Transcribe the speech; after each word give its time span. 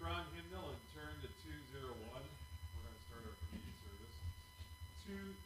Brown 0.00 0.28
hymnal 0.36 0.68
and 0.70 0.82
turn 0.92 1.14
to 1.24 1.28
201. 1.72 1.88
We're 1.88 2.20
going 2.20 2.92
to 2.92 3.04
start 3.08 3.22
our 3.24 3.36
communion 3.48 3.76
service. 3.80 4.16
201 5.08 5.45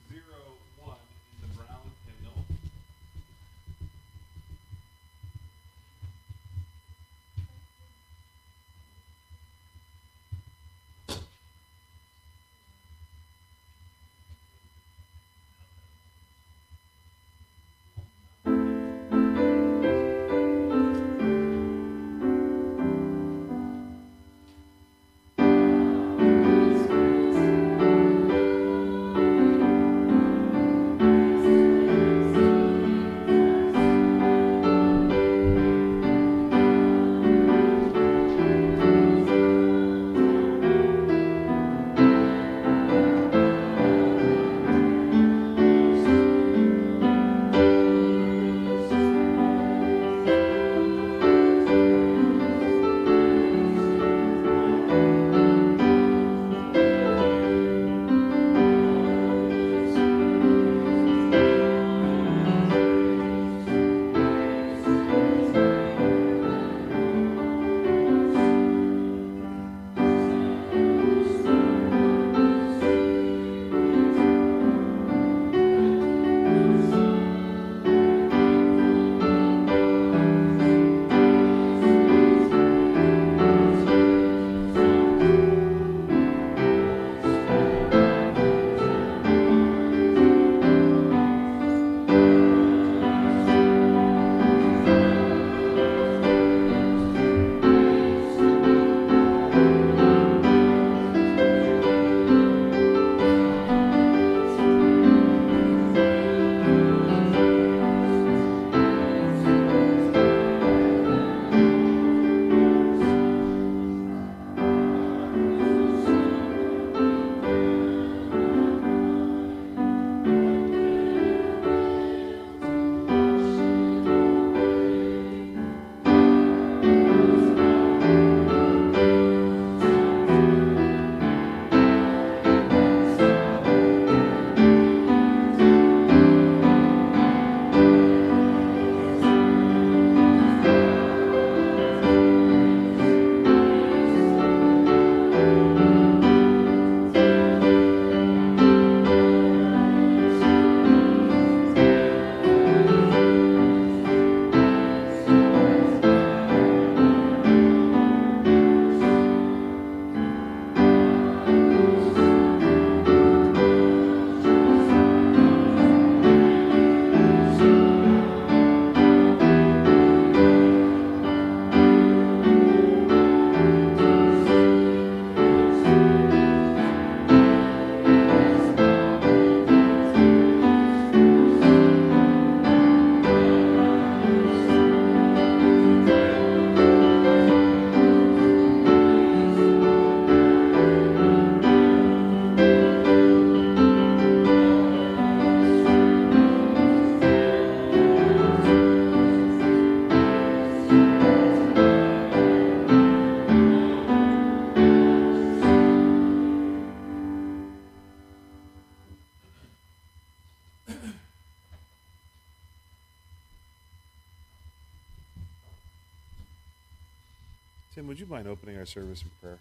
our 218.80 218.86
service 218.86 219.20
in 219.22 219.30
prayer? 219.42 219.58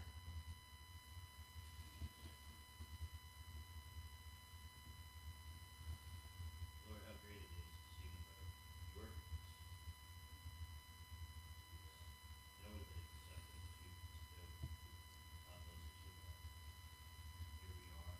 Lord, 6.87 7.03
how 7.03 7.15
great 7.19 7.43
it 7.43 7.51
is 7.51 7.67
to 7.67 7.83
see 7.99 8.07
your 8.07 8.23
your 8.95 8.95
goodness. 8.95 9.43
Know 12.63 12.79
that 12.79 12.95
it's 12.95 13.19
something 13.27 13.59
that 13.59 13.75
you 13.83 13.91
bestowed 13.99 14.55
upon 15.35 15.59
those 15.67 15.83
that 15.83 15.99
you 15.99 16.23
love. 16.23 16.63
Here 17.59 17.75
we 17.75 17.91
are, 17.99 18.15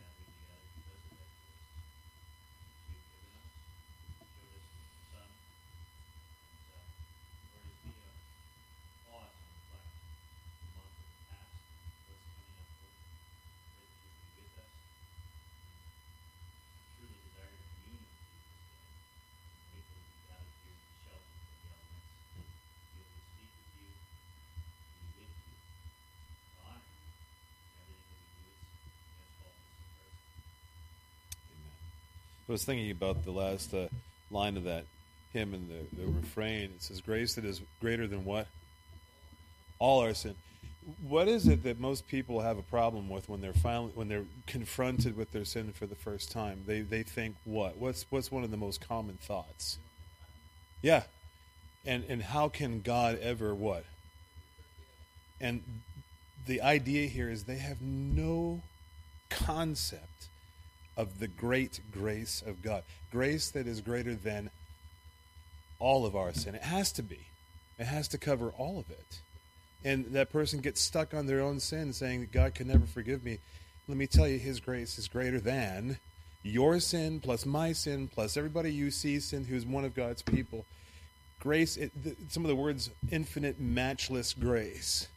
gathered 0.00 0.24
together 0.24 0.64
because 0.72 1.04
of 1.04 1.20
that 1.20 1.36
grace 1.36 1.84
that 2.64 2.88
you've 2.88 3.12
given 3.12 3.44
us. 3.44 3.60
Showed 4.40 4.56
us 4.56 4.72
the 4.72 5.04
Son. 5.12 5.28
And, 6.48 6.64
uh, 6.72 6.88
Lord, 7.52 7.68
as 7.68 7.76
we 7.84 7.92
uh, 7.92 8.08
pause 9.04 9.36
and 9.36 9.52
reflect 9.52 9.84
the 9.84 10.72
month 10.80 10.96
of 10.96 11.04
the 11.12 11.20
past, 11.28 11.60
what's 12.08 12.24
coming 12.24 12.56
up, 12.56 12.72
Lord, 12.80 13.04
pray 13.04 13.84
that 13.84 13.92
you 13.92 14.16
be 14.32 14.48
with 14.48 14.56
us 14.64 14.72
truly 16.94 17.18
desire 17.26 17.50
to 17.50 17.66
commune 17.74 18.00
with 18.00 18.14
you 18.14 18.32
this 18.32 18.54
day. 18.54 18.94
Grateful 19.74 19.98
to 19.98 20.10
be 20.14 20.22
gathered 20.30 20.58
here 20.64 20.78
to 20.78 20.88
shelter 21.04 21.34
from 21.34 21.58
the 21.58 21.68
elements, 21.74 22.14
to 22.24 22.38
be 22.94 23.02
able 23.02 23.14
to 23.14 23.26
speak 23.34 23.50
with 23.58 23.74
you, 23.74 23.90
to 23.94 25.02
be 25.14 25.26
with 25.26 25.42
you, 25.44 25.58
to 25.58 26.60
honor 26.64 26.86
you. 26.94 27.04
In 27.04 27.84
everything 27.84 28.14
that 28.14 28.34
we 28.34 28.46
do, 28.46 28.50
it's 28.54 29.04
in 29.04 29.18
us 29.20 29.34
all 29.42 29.54
this 29.58 29.74
in 29.74 29.90
Christ. 29.98 30.22
Amen. 31.50 31.78
I 32.48 32.52
was 32.52 32.64
thinking 32.64 32.90
about 32.90 33.24
the 33.24 33.30
last 33.30 33.72
uh, 33.72 33.88
line 34.30 34.56
of 34.56 34.64
that 34.64 34.84
hymn 35.32 35.54
and 35.54 35.68
the, 35.68 35.96
the 35.96 36.06
refrain. 36.06 36.64
It 36.64 36.82
says, 36.82 37.00
Grace 37.00 37.34
that 37.34 37.44
is 37.44 37.60
greater 37.80 38.06
than 38.06 38.24
what? 38.24 38.46
All 39.78 40.00
our 40.00 40.14
sin. 40.14 40.34
What 41.08 41.28
is 41.28 41.48
it 41.48 41.62
that 41.62 41.80
most 41.80 42.06
people 42.06 42.40
have 42.40 42.58
a 42.58 42.62
problem 42.62 43.08
with 43.08 43.28
when 43.30 43.40
they're 43.40 43.54
finally 43.54 43.92
when 43.94 44.08
they're 44.08 44.26
confronted 44.46 45.16
with 45.16 45.32
their 45.32 45.46
sin 45.46 45.72
for 45.72 45.86
the 45.86 45.94
first 45.94 46.30
time? 46.30 46.62
They 46.66 46.82
they 46.82 47.02
think 47.02 47.36
what? 47.44 47.78
What's 47.78 48.04
what's 48.10 48.30
one 48.30 48.44
of 48.44 48.50
the 48.50 48.58
most 48.58 48.86
common 48.86 49.16
thoughts? 49.16 49.78
Yeah. 50.82 51.04
And 51.86 52.04
and 52.08 52.22
how 52.22 52.50
can 52.50 52.82
God 52.82 53.18
ever 53.22 53.54
what? 53.54 53.84
And 55.40 55.62
the 56.46 56.60
idea 56.60 57.08
here 57.08 57.30
is 57.30 57.44
they 57.44 57.58
have 57.58 57.80
no 57.80 58.60
concept 59.30 60.28
of 60.96 61.18
the 61.18 61.28
great 61.28 61.80
grace 61.90 62.42
of 62.46 62.62
God. 62.62 62.82
Grace 63.10 63.50
that 63.50 63.66
is 63.66 63.80
greater 63.80 64.14
than 64.14 64.50
all 65.78 66.06
of 66.06 66.16
our 66.16 66.32
sin. 66.32 66.54
It 66.54 66.62
has 66.62 66.92
to 66.92 67.02
be. 67.02 67.26
It 67.78 67.86
has 67.86 68.08
to 68.08 68.18
cover 68.18 68.50
all 68.56 68.78
of 68.78 68.90
it. 68.90 69.20
And 69.84 70.06
that 70.12 70.30
person 70.30 70.60
gets 70.60 70.80
stuck 70.80 71.12
on 71.12 71.26
their 71.26 71.40
own 71.40 71.60
sin, 71.60 71.92
saying 71.92 72.28
God 72.32 72.54
can 72.54 72.68
never 72.68 72.86
forgive 72.86 73.24
me. 73.24 73.38
Let 73.86 73.98
me 73.98 74.06
tell 74.06 74.26
you, 74.26 74.38
His 74.38 74.60
grace 74.60 74.98
is 74.98 75.08
greater 75.08 75.40
than 75.40 75.98
your 76.42 76.80
sin, 76.80 77.20
plus 77.20 77.44
my 77.44 77.72
sin, 77.72 78.08
plus 78.08 78.36
everybody 78.36 78.72
you 78.72 78.90
see 78.90 79.20
sin 79.20 79.44
who's 79.44 79.66
one 79.66 79.84
of 79.84 79.94
God's 79.94 80.22
people. 80.22 80.64
Grace, 81.40 81.76
it, 81.76 81.90
the, 82.02 82.16
some 82.28 82.44
of 82.44 82.48
the 82.48 82.56
words, 82.56 82.90
infinite, 83.10 83.60
matchless 83.60 84.32
grace. 84.32 85.08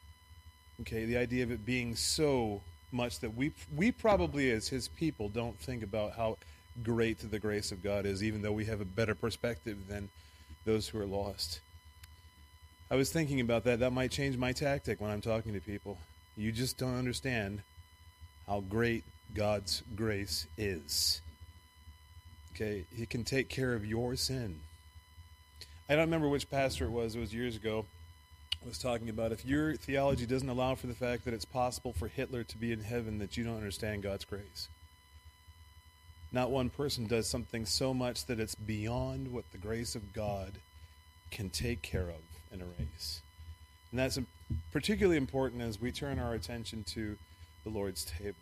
Okay, 0.81 1.05
the 1.05 1.17
idea 1.17 1.43
of 1.43 1.51
it 1.51 1.65
being 1.65 1.95
so 1.95 2.61
much 2.91 3.19
that 3.19 3.35
we 3.35 3.51
we 3.75 3.91
probably 3.91 4.51
as 4.51 4.67
His 4.67 4.87
people 4.87 5.29
don't 5.29 5.59
think 5.59 5.83
about 5.83 6.13
how 6.13 6.37
great 6.83 7.19
the 7.31 7.39
grace 7.39 7.71
of 7.71 7.83
God 7.83 8.05
is, 8.05 8.23
even 8.23 8.41
though 8.41 8.51
we 8.51 8.65
have 8.65 8.81
a 8.81 8.85
better 8.85 9.15
perspective 9.15 9.87
than 9.87 10.09
those 10.65 10.87
who 10.87 10.99
are 10.99 11.05
lost. 11.05 11.59
I 12.89 12.95
was 12.95 13.11
thinking 13.11 13.41
about 13.41 13.63
that. 13.65 13.79
That 13.79 13.91
might 13.91 14.11
change 14.11 14.37
my 14.37 14.53
tactic 14.53 15.01
when 15.01 15.11
I'm 15.11 15.21
talking 15.21 15.53
to 15.53 15.59
people. 15.59 15.97
You 16.35 16.51
just 16.51 16.77
don't 16.77 16.95
understand 16.95 17.61
how 18.47 18.61
great 18.61 19.03
God's 19.33 19.83
grace 19.95 20.47
is. 20.57 21.21
Okay, 22.53 22.85
He 22.95 23.05
can 23.05 23.23
take 23.23 23.49
care 23.49 23.73
of 23.73 23.85
your 23.85 24.15
sin. 24.15 24.59
I 25.89 25.93
don't 25.93 26.05
remember 26.05 26.27
which 26.27 26.49
pastor 26.49 26.85
it 26.85 26.91
was, 26.91 27.15
it 27.15 27.19
was 27.19 27.33
years 27.33 27.55
ago, 27.55 27.85
was 28.65 28.77
talking 28.77 29.09
about 29.09 29.31
if 29.31 29.45
your 29.45 29.75
theology 29.75 30.25
doesn't 30.25 30.49
allow 30.49 30.75
for 30.75 30.87
the 30.87 30.93
fact 30.93 31.25
that 31.25 31.33
it's 31.33 31.45
possible 31.45 31.93
for 31.93 32.07
Hitler 32.07 32.43
to 32.43 32.57
be 32.57 32.71
in 32.71 32.81
heaven, 32.81 33.19
that 33.19 33.37
you 33.37 33.43
don't 33.43 33.55
understand 33.57 34.03
God's 34.03 34.25
grace. 34.25 34.67
Not 36.31 36.51
one 36.51 36.69
person 36.69 37.07
does 37.07 37.27
something 37.27 37.65
so 37.65 37.93
much 37.93 38.25
that 38.25 38.39
it's 38.39 38.55
beyond 38.55 39.31
what 39.31 39.49
the 39.51 39.57
grace 39.57 39.95
of 39.95 40.13
God 40.13 40.53
can 41.31 41.49
take 41.49 41.81
care 41.81 42.09
of 42.09 42.21
and 42.51 42.61
erase. 42.61 43.21
And 43.91 43.99
that's 43.99 44.19
particularly 44.71 45.17
important 45.17 45.61
as 45.61 45.79
we 45.79 45.91
turn 45.91 46.19
our 46.19 46.33
attention 46.33 46.83
to 46.93 47.17
the 47.63 47.69
Lord's 47.69 48.05
table. 48.05 48.35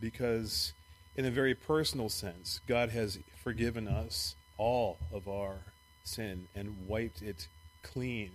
Because, 0.00 0.72
in 1.16 1.24
a 1.24 1.30
very 1.30 1.54
personal 1.54 2.08
sense, 2.08 2.60
God 2.66 2.90
has 2.90 3.18
forgiven 3.42 3.88
us 3.88 4.34
all 4.58 4.98
of 5.12 5.28
our 5.28 5.56
sin 6.04 6.48
and 6.54 6.86
wiped 6.86 7.22
it 7.22 7.48
clean, 7.82 8.32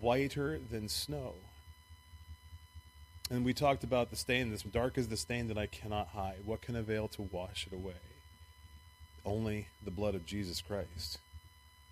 whiter 0.00 0.58
than 0.58 0.88
snow. 0.88 1.34
And 3.30 3.44
we 3.44 3.52
talked 3.52 3.82
about 3.82 4.10
the 4.10 4.16
stain, 4.16 4.50
this 4.50 4.62
dark 4.62 4.96
is 4.98 5.08
the 5.08 5.16
stain 5.16 5.48
that 5.48 5.58
I 5.58 5.66
cannot 5.66 6.08
hide. 6.08 6.42
What 6.44 6.60
can 6.62 6.76
avail 6.76 7.08
to 7.08 7.22
wash 7.22 7.66
it 7.66 7.74
away? 7.74 7.94
Only 9.24 9.66
the 9.84 9.90
blood 9.90 10.14
of 10.14 10.24
Jesus 10.24 10.60
Christ. 10.60 11.18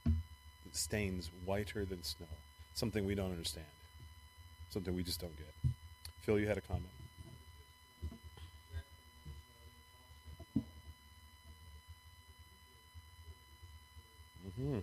It 0.06 0.76
stains 0.76 1.30
whiter 1.44 1.84
than 1.84 2.04
snow. 2.04 2.26
Something 2.74 3.04
we 3.04 3.16
don't 3.16 3.32
understand. 3.32 3.66
Something 4.70 4.94
we 4.94 5.02
just 5.02 5.20
don't 5.20 5.36
get. 5.36 5.72
Phil, 6.22 6.38
you 6.38 6.46
had 6.46 6.58
a 6.58 6.60
comment. 6.60 6.90
Mm-hmm. 14.60 14.78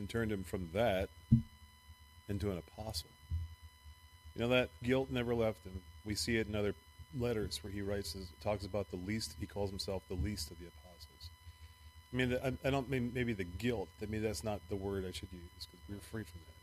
And 0.00 0.08
turned 0.08 0.32
him 0.32 0.42
from 0.42 0.70
that 0.72 1.10
into 2.28 2.50
an 2.50 2.58
apostle. 2.58 3.10
You 4.34 4.42
know 4.42 4.48
that 4.48 4.70
guilt 4.82 5.10
never 5.10 5.34
left 5.34 5.64
him. 5.64 5.82
We 6.04 6.14
see 6.14 6.36
it 6.36 6.46
in 6.48 6.54
other 6.56 6.74
letters 7.18 7.62
where 7.62 7.72
he 7.72 7.82
writes, 7.82 8.16
talks 8.42 8.64
about 8.64 8.90
the 8.90 8.96
least. 8.96 9.36
He 9.38 9.46
calls 9.46 9.70
himself 9.70 10.02
the 10.08 10.14
least 10.14 10.50
of 10.50 10.58
the 10.58 10.66
apostles. 10.66 11.30
I 12.12 12.16
mean, 12.16 12.38
I, 12.64 12.68
I 12.68 12.70
don't 12.70 12.90
mean 12.90 13.12
maybe 13.14 13.32
the 13.34 13.44
guilt. 13.44 13.88
I 14.02 14.06
mean 14.06 14.22
that's 14.22 14.44
not 14.44 14.60
the 14.70 14.76
word 14.76 15.04
I 15.04 15.12
should 15.12 15.32
use 15.32 15.66
because 15.70 15.80
we're 15.88 16.00
free 16.10 16.24
from 16.24 16.40
that. 16.46 16.54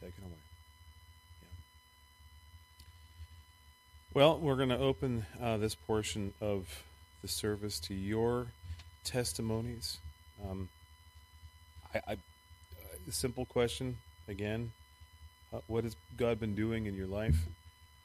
Take 0.00 0.14
it 0.18 0.24
away. 0.24 0.38
Yeah. 1.42 1.48
Well, 4.16 4.38
we're 4.38 4.56
going 4.56 4.70
to 4.70 4.78
open 4.78 5.26
uh, 5.42 5.58
this 5.58 5.74
portion 5.74 6.32
of 6.40 6.84
the 7.20 7.28
service 7.28 7.78
to 7.80 7.92
your 7.92 8.46
testimonies. 9.04 9.98
Um, 10.42 10.70
I, 11.94 12.00
I, 12.12 12.16
a 13.06 13.12
simple 13.12 13.44
question 13.44 13.98
again: 14.26 14.72
uh, 15.52 15.58
What 15.66 15.84
has 15.84 15.96
God 16.16 16.40
been 16.40 16.54
doing 16.54 16.86
in 16.86 16.94
your 16.94 17.06
life? 17.06 17.36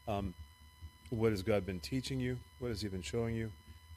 Um, 0.05 0.33
what 1.11 1.31
has 1.31 1.43
God 1.43 1.65
been 1.65 1.79
teaching 1.79 2.19
you? 2.19 2.39
What 2.59 2.67
has 2.67 2.81
He 2.81 2.89
been 2.89 3.01
showing 3.01 3.33
you? 3.33 3.49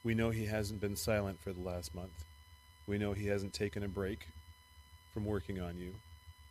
We 0.05 0.15
know 0.15 0.31
He 0.31 0.47
hasn't 0.47 0.81
been 0.81 0.95
silent 0.95 1.41
for 1.41 1.53
the 1.53 1.63
last 1.63 1.97
month. 1.97 2.25
We 2.87 2.97
know 2.97 3.13
He 3.13 3.27
hasn't 3.27 3.55
taken 3.55 3.83
a 3.83 3.89
break 3.89 4.29
from 5.13 5.25
working 5.25 5.61
on 5.61 5.79
you. 5.81 5.95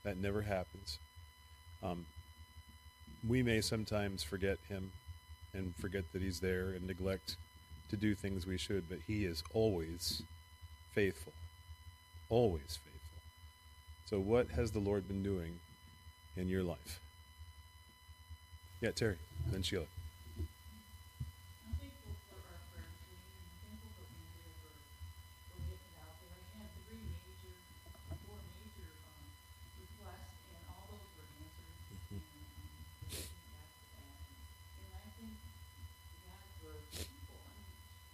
That 0.03 0.17
never 0.17 0.41
happens. 0.41 0.99
Um, 1.81 2.05
we 3.25 3.41
may 3.41 3.61
sometimes 3.61 4.23
forget 4.23 4.57
him 4.67 4.91
and 5.53 5.75
forget 5.75 6.03
that 6.13 6.22
he's 6.22 6.39
there 6.39 6.69
and 6.69 6.88
neglect 6.88 7.36
to 7.89 7.98
do 7.98 8.15
things 8.15 8.45
we 8.48 8.57
should, 8.57 8.89
but 8.89 9.00
he 9.07 9.25
is 9.25 9.43
always 9.53 10.24
faithful. 10.93 11.33
Always 12.29 12.79
faithful. 12.83 12.91
So, 14.05 14.19
what 14.19 14.50
has 14.51 14.72
the 14.72 14.79
Lord 14.79 15.07
been 15.07 15.24
doing 15.24 15.60
in 16.38 16.48
your 16.50 16.63
life? 16.63 17.00
Yeah, 18.81 18.91
Terry, 18.91 19.17
then 19.51 19.63
Sheila. 19.63 19.86
I'm 19.86 21.74
thankful 21.79 22.13
for 22.29 22.39
our 22.51 22.60
prayer 22.74 22.91
team, 23.07 23.17
and 23.17 23.43
I'm 23.43 23.55
thankful 23.63 23.91
for 23.95 24.05
Andrea 24.12 24.51
for, 24.60 24.72
for 25.50 25.60
getting 25.67 25.88
it 25.88 25.98
out 26.03 26.15
there. 26.19 26.36
I 26.36 26.57
had 26.60 26.72
three 26.88 27.00
major, 27.07 27.55
four 28.27 28.39
major, 28.43 28.91
um, 29.07 29.24
requests, 29.79 30.36
and 30.51 30.63
all 30.67 30.83
those 30.91 31.07
were 31.15 31.29
answered, 31.39 31.75
and, 31.79 32.03
um, 32.03 32.12
we're 32.12 32.27
getting 32.27 32.60
back 32.67 33.67
to 33.72 33.88
that. 33.88 34.12
And 34.83 34.91
I 34.93 35.05
thank 35.15 35.33
God 36.27 36.43
for 36.60 36.74
people, 36.91 37.39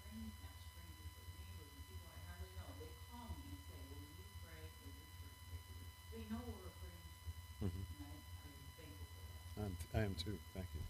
I 0.06 0.10
mean, 0.14 0.30
strangers, 0.30 0.46
not 0.46 0.56
strangers, 0.70 1.10
but 1.18 1.26
neighbors, 1.34 1.74
and 1.74 1.82
people 1.90 2.10
I 2.14 2.20
hardly 2.30 2.52
know, 2.58 2.70
they 2.78 2.92
call 3.10 3.28
me 3.42 3.58
and 3.58 3.62
say, 3.66 3.80
will 3.90 4.06
you 4.06 4.26
pray 4.46 4.62
for 4.78 4.86
this 4.94 5.10
person? 5.50 5.78
They 6.14 6.24
know 6.30 6.42
we're 6.46 6.74
praying 6.78 7.02
for, 7.10 7.66
Mhm. 7.68 7.84
and 7.98 8.06
I, 8.06 8.14
I'm 8.14 8.56
thankful 8.78 9.08
for 9.10 9.24
that. 9.26 9.66
I'm, 9.66 9.74
I 9.94 10.02
am 10.06 10.09
too. 10.20 10.36
Thank 10.54 10.68
you. 10.76 10.84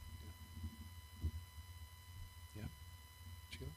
Yeah. 2.57 2.65
yeah. 2.65 2.69
Sheila? 3.53 3.69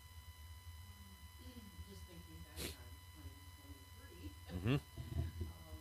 Just 1.92 2.02
thinking 2.08 2.40
back 2.48 2.72
on 2.72 2.88
twenty 3.12 3.76
twenty-three. 3.92 4.32
Mm-hmm. 4.48 4.80
Um, 4.80 5.76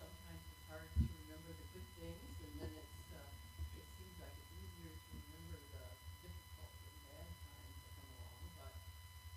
sometimes 0.00 0.40
it's 0.40 0.64
hard 0.72 0.88
to 0.88 1.04
remember 1.04 1.52
the 1.52 1.66
good 1.76 1.88
things, 2.00 2.32
and 2.48 2.52
then 2.64 2.72
it's, 2.80 2.96
uh, 3.12 3.28
it 3.76 3.84
seems 3.92 4.16
like 4.24 4.32
it's 4.40 4.56
easier 4.56 4.88
to 4.88 5.12
remember 5.20 5.60
the 5.68 5.84
difficult 6.24 6.72
and 6.72 6.96
bad 7.12 7.28
times 7.44 7.76
that 7.76 7.92
come 7.92 8.08
along, 8.08 8.40
but, 8.56 8.72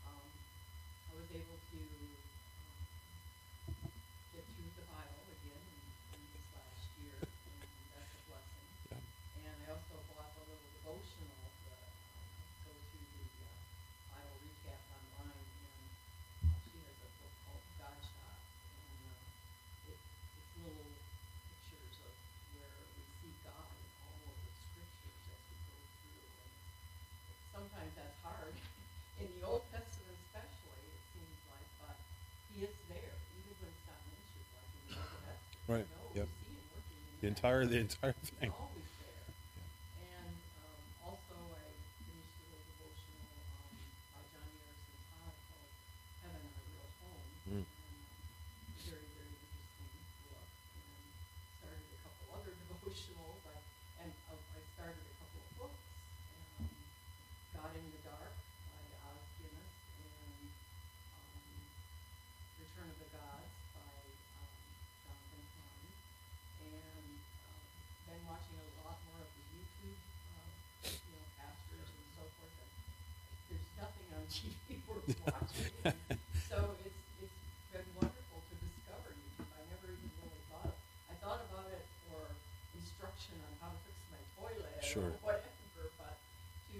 um, 0.07 0.27
I 0.31 1.11
was 1.11 1.27
able 1.35 1.59
to, 1.59 1.79
um, 3.83 3.91
get 4.31 4.47
through 4.47 4.71
the 4.79 4.87
Bible 4.87 5.27
again 5.27 5.59
in, 5.59 5.83
in 6.15 6.23
this 6.31 6.47
last 6.55 6.87
year, 7.03 7.19
and 7.19 7.59
that's 7.91 8.15
a 8.15 8.21
blessing. 8.31 8.71
Yeah. 8.95 9.03
And 9.43 9.59
I 9.67 9.75
also 9.75 9.99
bought 10.07 10.31
the 10.39 10.47
little 10.47 10.67
in 29.17 29.33
the 29.41 29.45
Old 29.49 29.65
Testament 29.73 30.13
especially, 30.29 30.83
it 30.93 31.01
seems 31.09 31.37
like, 31.49 31.65
but 31.81 31.97
he 32.53 32.61
is 32.69 32.75
there, 32.85 33.17
even 33.33 33.53
when 33.57 33.73
it's 33.73 33.85
not 33.89 33.97
mentioned, 34.05 34.45
like 34.53 34.69
in 34.77 34.83
the 34.87 34.95
Old 35.01 35.09
Testament. 35.25 35.65
Right, 35.65 35.87
You 35.89 35.97
know, 35.97 36.07
yep. 36.21 36.27
we 36.29 36.37
see 36.45 36.53
him 36.53 36.65
working 36.69 37.01
in 37.01 37.06
The 37.21 37.27
entire 37.27 37.65
the 37.65 37.79
entire 37.79 38.13
thing. 38.39 38.51
always 38.53 38.91
there. 39.01 39.25
And 40.05 40.37
um, 40.61 40.81
also, 41.01 41.35
I 41.57 41.65
finished 42.05 42.37
a 42.37 42.45
little 42.45 42.61
devotional 42.77 43.25
um, 43.57 43.73
by 44.13 44.21
John 44.29 44.45
Harrison 44.53 45.01
Todd 45.17 45.33
called 45.49 45.71
Heaven 46.21 46.45
Our 46.45 46.65
Real 46.69 46.89
Home. 47.01 47.25
Mm. 47.49 47.53
And, 47.57 47.65
uh, 47.65 48.85
very, 48.85 49.07
very 49.17 49.33
interesting 49.33 49.97
book. 50.29 50.45
And 50.77 51.09
started 51.57 51.89
a 51.89 51.99
couple 52.05 52.25
other 52.37 52.53
devotionals. 52.69 53.41
I, 53.49 53.57
and 54.05 54.11
uh, 54.29 54.37
I 54.37 54.59
started 54.77 55.01
a 55.01 55.13
couple 55.17 55.41
of 55.41 55.49
books. 55.57 55.81
Um, 56.61 56.69
God 57.57 57.73
in 57.73 57.85
the 57.97 58.01
Dark 58.05 58.33
by 58.69 58.85
Os 59.09 59.25
Guinness 59.41 59.73
and 60.05 60.37
um, 61.17 61.65
Return 62.61 62.87
of 62.93 62.97
the 63.01 63.09
Gods 63.09 63.49
by 63.73 63.89
um, 64.37 64.53
Jonathan 65.01 65.41
Cahn 65.57 65.89
and 66.61 67.09
um, 67.17 67.61
been 68.05 68.21
watching 68.29 68.57
a 68.61 68.65
lot 68.85 68.97
more 69.09 69.21
of 69.25 69.29
the 69.33 69.43
YouTube, 69.53 69.97
uh, 70.37 70.89
you 70.89 71.11
know, 71.17 71.25
pastors 71.41 71.89
and 71.89 72.07
so 72.17 72.23
forth. 72.37 72.55
And 72.61 72.71
there's 73.49 73.69
nothing 73.77 74.07
on 74.13 74.23
TV 74.29 74.77
worth 74.85 75.09
watching. 75.25 75.73
And 75.85 76.21
so 76.49 76.57
it's 76.85 77.01
it's 77.21 77.37
been 77.73 77.89
wonderful 77.97 78.39
to 78.45 78.53
discover 78.61 79.09
YouTube. 79.17 79.49
I 79.57 79.61
never 79.73 79.89
even 79.93 80.09
really 80.21 80.41
thought 80.53 80.69
of. 80.71 80.77
I 81.09 81.15
thought 81.21 81.41
about 81.49 81.69
it 81.73 81.85
for 82.09 82.21
instruction 82.77 83.37
on 83.41 83.51
how 83.61 83.69
to 83.73 83.79
fix 83.85 83.97
my 84.13 84.21
toilet 84.37 84.77
Sure. 84.85 85.09
or 85.09 85.17
whatever, 85.25 85.89
but 85.99 86.15
to 86.73 86.79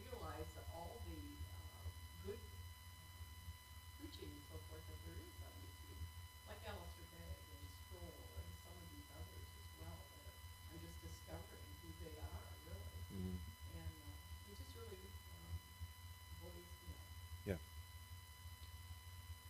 realize 0.00 0.48
that 0.56 0.66
all 0.74 0.96
the 1.06 1.20
uh, 1.20 1.86
good 2.26 2.40
preaching 4.00 4.30
and 4.32 4.44
so 4.50 4.56
forth 4.68 4.82
that 4.88 4.98
there 5.04 5.18
is 5.20 5.36
on 5.44 5.52
YouTube, 5.60 6.00
like 6.48 6.62
Alistair 6.66 7.06
Begg 7.12 7.38
and 7.38 7.64
Sproul 7.86 8.12
and 8.40 8.48
some 8.64 8.76
of 8.80 8.86
these 8.90 9.08
others 9.14 9.44
as 9.46 9.68
well, 9.84 9.96
that 10.00 10.20
are, 10.24 10.34
I'm 10.72 10.80
just 10.80 10.98
discovering 11.04 11.66
who 11.84 11.88
they 12.00 12.14
are 12.24 12.42
really, 12.66 12.88
Mhm. 13.12 13.36
and 13.76 13.92
uh, 14.00 14.50
it 14.50 14.56
just 14.56 14.72
really 14.80 15.04
um, 15.04 15.52
buoys 16.40 16.66
me 16.80 16.88
up. 16.96 17.04
Yeah. 17.46 17.60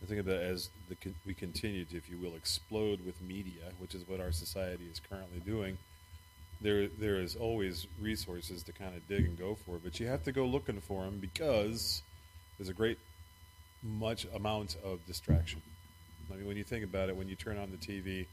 think 0.11 0.19
of 0.19 0.25
that 0.25 0.43
as 0.43 0.69
the 0.89 0.97
we 1.25 1.33
continue 1.33 1.85
to, 1.85 1.95
if 1.95 2.09
you 2.09 2.17
will, 2.17 2.35
explode 2.35 2.99
with 3.05 3.21
media, 3.21 3.71
which 3.79 3.95
is 3.95 4.05
what 4.09 4.19
our 4.19 4.33
society 4.33 4.83
is 4.91 4.99
currently 4.99 5.39
doing. 5.39 5.77
There, 6.59 6.89
there 6.89 7.21
is 7.21 7.37
always 7.37 7.87
resources 7.97 8.61
to 8.63 8.73
kind 8.73 8.93
of 8.93 9.07
dig 9.07 9.23
and 9.25 9.39
go 9.39 9.55
for, 9.55 9.77
but 9.81 10.01
you 10.01 10.07
have 10.07 10.21
to 10.23 10.33
go 10.33 10.45
looking 10.45 10.81
for 10.81 11.05
them 11.05 11.19
because 11.19 12.03
there's 12.57 12.67
a 12.67 12.73
great 12.73 12.99
much 13.81 14.27
amount 14.35 14.75
of 14.83 14.99
distraction. 15.07 15.61
I 16.29 16.35
mean, 16.35 16.45
when 16.45 16.57
you 16.57 16.65
think 16.65 16.83
about 16.83 17.07
it, 17.07 17.15
when 17.15 17.29
you 17.29 17.37
turn 17.37 17.57
on 17.57 17.71
the 17.71 17.77
TV, 17.77 18.25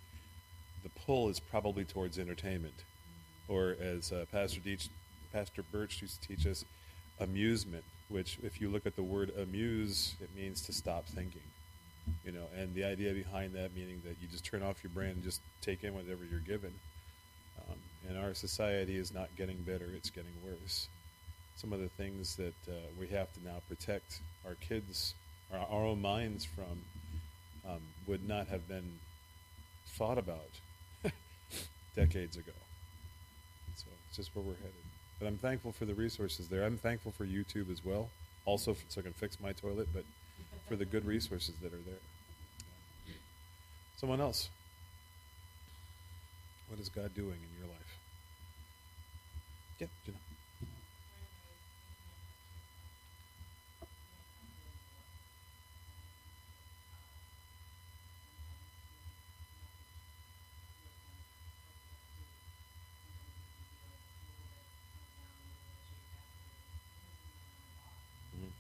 the 0.83 0.91
pull 1.07 1.29
is 1.29 1.39
probably 1.39 1.85
towards 1.85 2.19
entertainment, 2.19 2.75
or 3.47 3.77
as 3.81 4.11
uh, 4.11 4.25
Pastor 4.33 4.59
Deach, 4.59 4.89
Pastor 5.33 5.63
Birch 5.71 6.03
used 6.03 6.21
to 6.23 6.29
teach 6.29 6.45
us, 6.45 6.65
amusement. 7.21 7.85
Which, 8.09 8.39
if 8.43 8.61
you 8.61 8.69
look 8.69 8.87
at 8.87 8.97
the 8.97 9.03
word 9.03 9.31
amuse, 9.39 10.17
it 10.21 10.31
means 10.35 10.63
to 10.63 10.73
stop 10.73 11.07
thinking. 11.07 11.43
You 12.29 12.35
know, 12.35 12.45
and 12.61 12.75
the 12.75 12.85
idea 12.85 13.15
behind 13.15 13.55
that 13.55 13.75
meaning 13.75 14.03
that 14.05 14.17
you 14.21 14.29
just 14.29 14.45
turn 14.45 14.63
off 14.63 14.85
your 14.85 14.91
brain 14.91 15.13
and 15.13 15.23
just 15.23 15.41
take 15.63 15.83
in 15.83 15.95
whatever 15.95 16.27
you're 16.31 16.41
given. 16.41 16.75
Um, 17.59 17.77
and 18.07 18.19
our 18.19 18.35
society 18.35 18.99
is 18.99 19.15
not 19.15 19.31
getting 19.39 19.57
better; 19.63 19.87
it's 19.97 20.11
getting 20.11 20.35
worse. 20.45 20.89
Some 21.57 21.73
of 21.73 21.81
the 21.81 21.89
things 21.89 22.37
that 22.37 22.53
uh, 22.69 22.75
we 23.01 23.07
have 23.07 23.33
to 23.33 23.43
now 23.43 23.63
protect 23.67 24.21
our 24.45 24.57
kids, 24.57 25.15
our, 25.51 25.61
our 25.71 25.87
own 25.87 26.03
minds 26.03 26.45
from, 26.45 26.85
um, 27.67 27.81
would 28.07 28.29
not 28.29 28.47
have 28.49 28.69
been 28.69 28.99
thought 29.97 30.19
about 30.19 30.51
decades 31.97 32.37
ago. 32.37 32.53
So 33.77 33.87
it's 34.07 34.19
just 34.19 34.37
where 34.37 34.45
we're 34.45 34.53
headed. 34.57 34.75
But 35.19 35.29
I'm 35.29 35.39
thankful 35.39 35.73
for 35.73 35.87
the 35.87 35.95
resources 35.95 36.49
there. 36.49 36.65
I'm 36.65 36.77
thankful 36.77 37.11
for 37.11 37.25
YouTube 37.25 37.73
as 37.73 37.83
well, 37.83 38.11
also 38.45 38.77
so 38.91 39.01
I 39.01 39.05
can 39.05 39.15
fix 39.15 39.41
my 39.41 39.53
toilet, 39.53 39.89
but 39.95 40.05
for 40.69 40.77
the 40.77 40.85
good 40.85 41.07
resources 41.07 41.55
that 41.63 41.73
are 41.73 41.83
there. 41.87 41.95
Someone 43.99 44.21
else. 44.23 44.51
What 46.69 46.79
is 46.81 46.89
God 46.89 47.15
doing 47.15 47.43
in 47.43 47.53
your 47.59 47.67
life? 47.67 48.01
Yeah, 49.81 49.89
Jenna. 50.05 50.19
Mhm. 68.35 68.53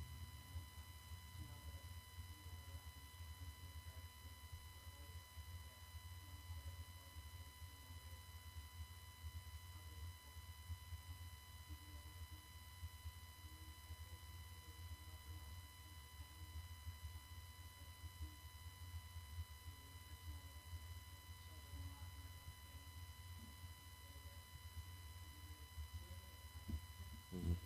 Mhm. 27.33 27.57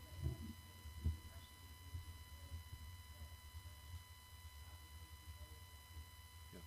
Yeah. 6.52 6.60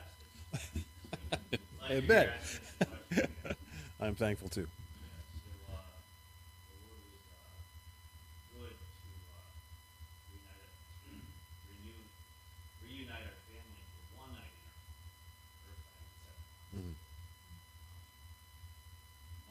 asked 0.00 0.22
it. 1.50 1.60
Glad 1.78 1.92
I 1.92 2.00
bet. 2.00 2.28
asking 2.28 2.60
this 2.78 3.28
question. 3.42 3.56
I'm 4.00 4.14
thankful 4.14 4.48
too. 4.48 4.66
Yeah, 4.66 4.68
so, 5.38 5.50
uh, 5.72 5.76
the 6.68 6.76
Lord 6.88 7.02
was, 7.12 7.26
uh, 7.30 7.56
good 8.58 8.74
to, 8.74 9.10
uh, 9.30 9.46
reunite, 10.32 10.72
renew, 11.68 12.00
reunite 12.82 13.26
our 13.26 13.38
family 13.46 13.84
for 13.92 14.04
one 14.18 14.32
night 14.34 14.50
in 14.50 14.62
our 14.62 14.82
home. 14.82 15.14
First 15.62 15.82
time 15.86 16.02
in 16.02 16.10
seven 16.22 16.42
months. 16.42 16.72
Mhm. 16.72 16.94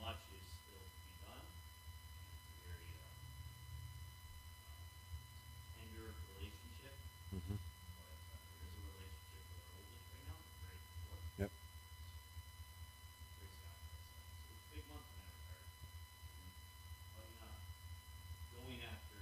Much 0.02 0.24
is 0.36 0.46
still 0.52 0.82
to 0.82 1.00
be 1.06 1.14
done. 1.24 1.46
It's 1.46 2.52
a 2.52 2.68
very, 2.68 2.92
uh, 3.00 3.16
um, 3.16 4.36
tender 5.78 6.12
relationship, 6.12 6.96
Mhm. 7.32 7.56
but, 7.56 8.12
uh, 8.12 8.36
there 8.60 8.74
is 8.76 8.82
a 8.82 8.92
relationship 8.92 9.46
with 9.48 9.56
our 9.56 9.72
oldest 9.80 10.04
right 10.12 10.28
now, 10.28 10.36
we're 10.42 10.60
grateful 10.68 11.00
for. 11.08 11.16
Yep. 11.40 11.52
Praise 13.40 13.56
God. 13.62 13.72
It's, 13.72 13.72
uh, 13.72 13.78
it's 14.42 14.52
a 14.52 14.76
big 14.76 14.84
month 14.92 15.08
in 15.08 15.22
that 15.22 15.32
regard. 15.38 15.64
And, 16.42 16.52
but, 17.16 17.30
uh, 17.42 17.56
going 18.58 18.82
after 18.90 19.20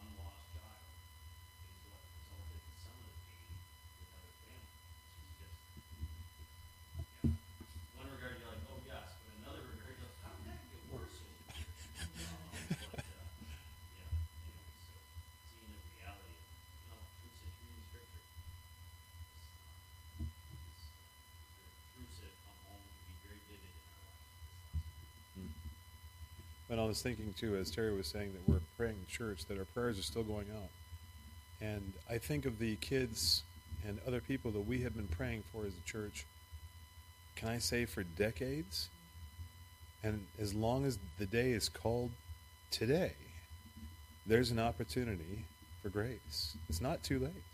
one 0.00 0.10
lost 0.20 0.42
child 0.56 0.80
is 0.80 1.80
what 1.86 2.00
resulted 2.10 2.60
in 2.60 2.74
some 2.80 2.96
of 3.00 3.04
the 3.04 3.14
pain 3.30 3.52
with 4.00 4.10
other 4.16 4.32
families. 4.44 4.80
It's 5.20 5.36
just, 5.40 5.56
yeah. 6.00 7.36
One 8.00 8.08
regard 8.10 8.34
you're 8.40 8.48
like, 8.50 8.64
oh 8.72 8.80
yes, 8.88 9.08
but 9.24 9.32
another 9.40 9.62
regard 9.70 9.92
you're 9.96 10.08
like, 10.08 10.20
how 10.24 10.32
did 10.40 10.44
that 10.50 10.60
get 10.72 10.82
worse 10.92 11.16
over 11.20 11.40
here? 11.56 11.72
Um, 12.00 12.42
but, 12.80 13.00
uh, 13.00 13.28
yeah, 13.96 14.08
anyway, 14.10 14.68
so 14.80 14.96
seeing 15.48 15.72
the 15.72 15.80
reality 15.96 16.36
of, 16.36 16.44
you 16.44 16.88
know, 16.90 17.00
truths 17.20 17.40
that 17.44 17.52
read 17.60 17.72
in 17.76 17.82
scripture. 17.88 18.24
It's, 20.20 20.36
uh, 20.50 20.68
it's, 20.70 20.84
uh, 20.88 21.68
truths 21.96 22.16
that 22.20 22.30
have 22.30 22.40
come 22.44 22.60
home 22.68 22.84
to 22.84 23.00
be 23.08 23.14
very 23.24 23.40
vivid 23.48 23.72
in 23.72 23.80
our 23.80 24.00
lives 24.00 24.24
this 24.26 25.20
last 25.20 25.36
week. 25.36 26.59
And 26.70 26.80
I 26.80 26.84
was 26.84 27.02
thinking 27.02 27.34
too, 27.38 27.56
as 27.56 27.70
Terry 27.70 27.92
was 27.94 28.06
saying, 28.06 28.32
that 28.32 28.48
we're 28.48 28.60
praying 28.76 28.96
in 28.96 29.06
church, 29.06 29.46
that 29.46 29.58
our 29.58 29.64
prayers 29.64 29.98
are 29.98 30.02
still 30.02 30.22
going 30.22 30.46
out. 30.56 30.70
And 31.60 31.92
I 32.08 32.18
think 32.18 32.46
of 32.46 32.58
the 32.58 32.76
kids 32.76 33.42
and 33.86 33.98
other 34.06 34.20
people 34.20 34.52
that 34.52 34.60
we 34.60 34.82
have 34.82 34.94
been 34.94 35.08
praying 35.08 35.42
for 35.52 35.66
as 35.66 35.72
a 35.76 35.88
church 35.90 36.24
can 37.36 37.48
I 37.48 37.58
say, 37.58 37.86
for 37.86 38.02
decades. 38.02 38.90
And 40.02 40.26
as 40.38 40.54
long 40.54 40.84
as 40.84 40.98
the 41.18 41.26
day 41.26 41.52
is 41.52 41.68
called 41.68 42.10
today, 42.70 43.14
there's 44.26 44.50
an 44.50 44.58
opportunity 44.58 45.44
for 45.82 45.88
grace. 45.88 46.56
It's 46.68 46.80
not 46.80 47.02
too 47.02 47.18
late. 47.18 47.44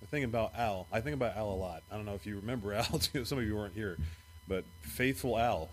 The 0.00 0.06
thing 0.06 0.24
about 0.24 0.52
Al, 0.56 0.86
I 0.92 1.00
think 1.00 1.14
about 1.14 1.36
Al 1.36 1.52
a 1.52 1.54
lot. 1.54 1.82
I 1.90 1.96
don't 1.96 2.04
know 2.04 2.14
if 2.14 2.26
you 2.26 2.36
remember 2.36 2.72
Al, 2.74 2.98
too. 2.98 3.24
Some 3.24 3.38
of 3.38 3.44
you 3.44 3.54
weren't 3.54 3.74
here, 3.74 3.96
but 4.48 4.64
faithful 4.80 5.38
Al, 5.38 5.68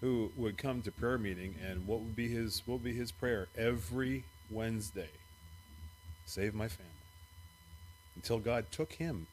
who 0.00 0.30
would 0.36 0.58
come 0.58 0.82
to 0.82 0.92
prayer 0.92 1.18
meeting, 1.18 1.54
and 1.66 1.86
what 1.86 2.00
would 2.00 2.16
be 2.16 2.28
his 2.28 2.62
what 2.66 2.74
would 2.74 2.84
be 2.84 2.94
his 2.94 3.12
prayer 3.12 3.48
every 3.56 4.24
Wednesday? 4.50 5.10
Save 6.26 6.54
my 6.54 6.68
family. 6.68 6.92
Until 8.14 8.38
God 8.38 8.66
took 8.70 8.92
him. 8.92 9.26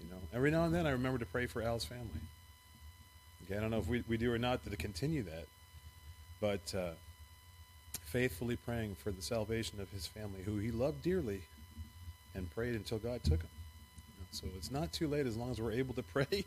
You 0.00 0.10
know, 0.10 0.20
every 0.34 0.50
now 0.50 0.64
and 0.64 0.74
then 0.74 0.86
I 0.86 0.90
remember 0.90 1.18
to 1.18 1.26
pray 1.26 1.46
for 1.46 1.62
Al's 1.62 1.84
family. 1.84 2.20
Okay, 3.44 3.56
I 3.56 3.60
don't 3.60 3.70
know 3.70 3.78
if 3.78 3.86
we, 3.86 4.04
we 4.08 4.16
do 4.16 4.32
or 4.32 4.38
not 4.38 4.64
to 4.64 4.76
continue 4.76 5.22
that, 5.24 5.46
but 6.40 6.74
uh, 6.76 6.92
faithfully 8.04 8.56
praying 8.56 8.96
for 8.96 9.10
the 9.10 9.22
salvation 9.22 9.80
of 9.80 9.90
his 9.90 10.06
family, 10.06 10.42
who 10.44 10.58
he 10.58 10.70
loved 10.70 11.02
dearly, 11.02 11.42
and 12.34 12.50
prayed 12.54 12.74
until 12.74 12.98
God 12.98 13.22
took 13.24 13.42
him. 13.42 13.50
So 14.32 14.46
it's 14.56 14.70
not 14.70 14.92
too 14.92 15.08
late 15.08 15.26
as 15.26 15.36
long 15.36 15.50
as 15.50 15.60
we're 15.60 15.72
able 15.72 15.94
to 15.94 16.02
pray, 16.14 16.46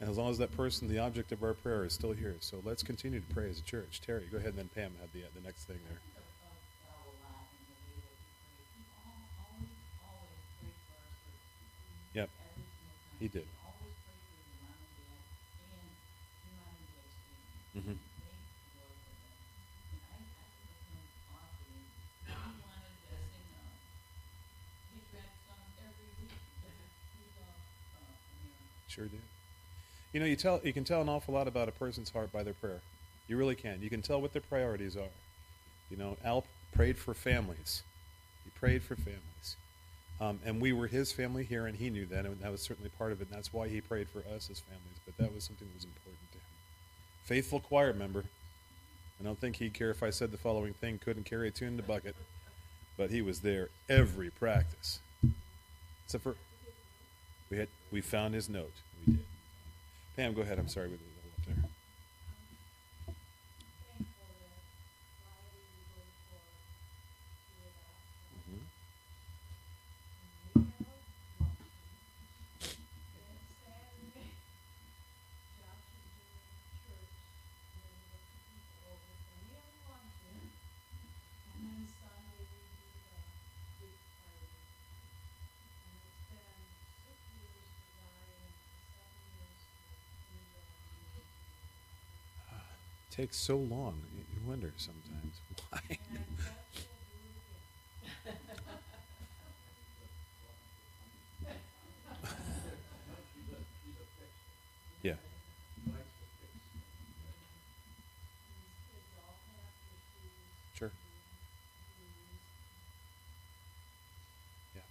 and 0.00 0.10
as 0.10 0.18
long 0.18 0.30
as 0.30 0.38
that 0.38 0.56
person, 0.56 0.88
the 0.88 0.98
object 0.98 1.32
of 1.32 1.42
our 1.42 1.54
prayer, 1.54 1.84
is 1.84 1.94
still 1.94 2.12
here. 2.12 2.36
So 2.40 2.60
let's 2.64 2.82
continue 2.82 3.20
to 3.20 3.34
pray 3.34 3.48
as 3.48 3.58
a 3.60 3.62
church. 3.62 4.00
Terry, 4.04 4.28
go 4.30 4.38
ahead, 4.38 4.50
and 4.50 4.58
then 4.58 4.70
Pam 4.74 4.92
had 5.00 5.12
the 5.12 5.22
the 5.34 5.44
next 5.46 5.64
thing 5.64 5.78
there. 5.88 6.00
Yep. 12.14 12.30
He 13.20 13.28
did. 13.28 13.46
Mhm. 17.74 18.11
Sure 28.92 29.06
did. 29.06 29.20
You 30.12 30.20
know, 30.20 30.26
you 30.26 30.36
tell 30.36 30.60
you 30.62 30.74
can 30.74 30.84
tell 30.84 31.00
an 31.00 31.08
awful 31.08 31.32
lot 31.32 31.48
about 31.48 31.66
a 31.66 31.72
person's 31.72 32.10
heart 32.10 32.30
by 32.30 32.42
their 32.42 32.52
prayer. 32.52 32.82
You 33.26 33.38
really 33.38 33.54
can. 33.54 33.80
You 33.80 33.88
can 33.88 34.02
tell 34.02 34.20
what 34.20 34.34
their 34.34 34.42
priorities 34.42 34.98
are. 34.98 35.14
You 35.90 35.96
know, 35.96 36.18
Al 36.22 36.44
prayed 36.72 36.98
for 36.98 37.14
families. 37.14 37.82
He 38.44 38.50
prayed 38.50 38.82
for 38.82 38.94
families. 38.96 39.56
Um, 40.20 40.40
and 40.44 40.60
we 40.60 40.74
were 40.74 40.88
his 40.88 41.10
family 41.10 41.42
here, 41.42 41.66
and 41.66 41.76
he 41.76 41.88
knew 41.88 42.04
that, 42.06 42.26
and 42.26 42.38
that 42.40 42.52
was 42.52 42.60
certainly 42.60 42.90
part 42.90 43.12
of 43.12 43.22
it. 43.22 43.28
And 43.28 43.36
that's 43.36 43.52
why 43.52 43.68
he 43.68 43.80
prayed 43.80 44.10
for 44.10 44.18
us 44.34 44.50
as 44.50 44.60
families. 44.60 45.00
But 45.06 45.16
that 45.16 45.34
was 45.34 45.44
something 45.44 45.66
that 45.66 45.74
was 45.74 45.84
important 45.84 46.30
to 46.32 46.38
him. 46.38 46.44
Faithful 47.24 47.60
choir 47.60 47.94
member. 47.94 48.24
I 49.18 49.24
don't 49.24 49.40
think 49.40 49.56
he'd 49.56 49.72
care 49.72 49.90
if 49.90 50.02
I 50.02 50.10
said 50.10 50.32
the 50.32 50.36
following 50.36 50.74
thing: 50.74 50.98
couldn't 51.02 51.24
carry 51.24 51.48
a 51.48 51.50
tune 51.50 51.68
in 51.68 51.76
the 51.78 51.82
bucket, 51.82 52.14
but 52.98 53.10
he 53.10 53.22
was 53.22 53.40
there 53.40 53.70
every 53.88 54.28
practice. 54.28 55.00
Except 56.04 56.24
for 56.24 56.36
we 57.52 57.58
had 57.58 57.68
we 57.90 58.00
found 58.00 58.32
his 58.32 58.48
note. 58.48 58.72
We 59.06 59.12
did. 59.12 59.24
Pam, 60.16 60.32
go 60.32 60.40
ahead. 60.40 60.58
I'm 60.58 60.68
sorry 60.68 60.86
we 60.86 60.92
moved 60.92 61.04
up 61.38 61.44
there. 61.46 61.64
Mhm. 68.38 68.66
Takes 93.12 93.36
so 93.36 93.56
long. 93.56 94.02
You 94.34 94.48
wonder 94.48 94.72
sometimes 94.76 95.40
why. 95.70 95.98
yeah. 105.02 105.14
Sure. 110.74 110.92
Yeah. 114.74 114.82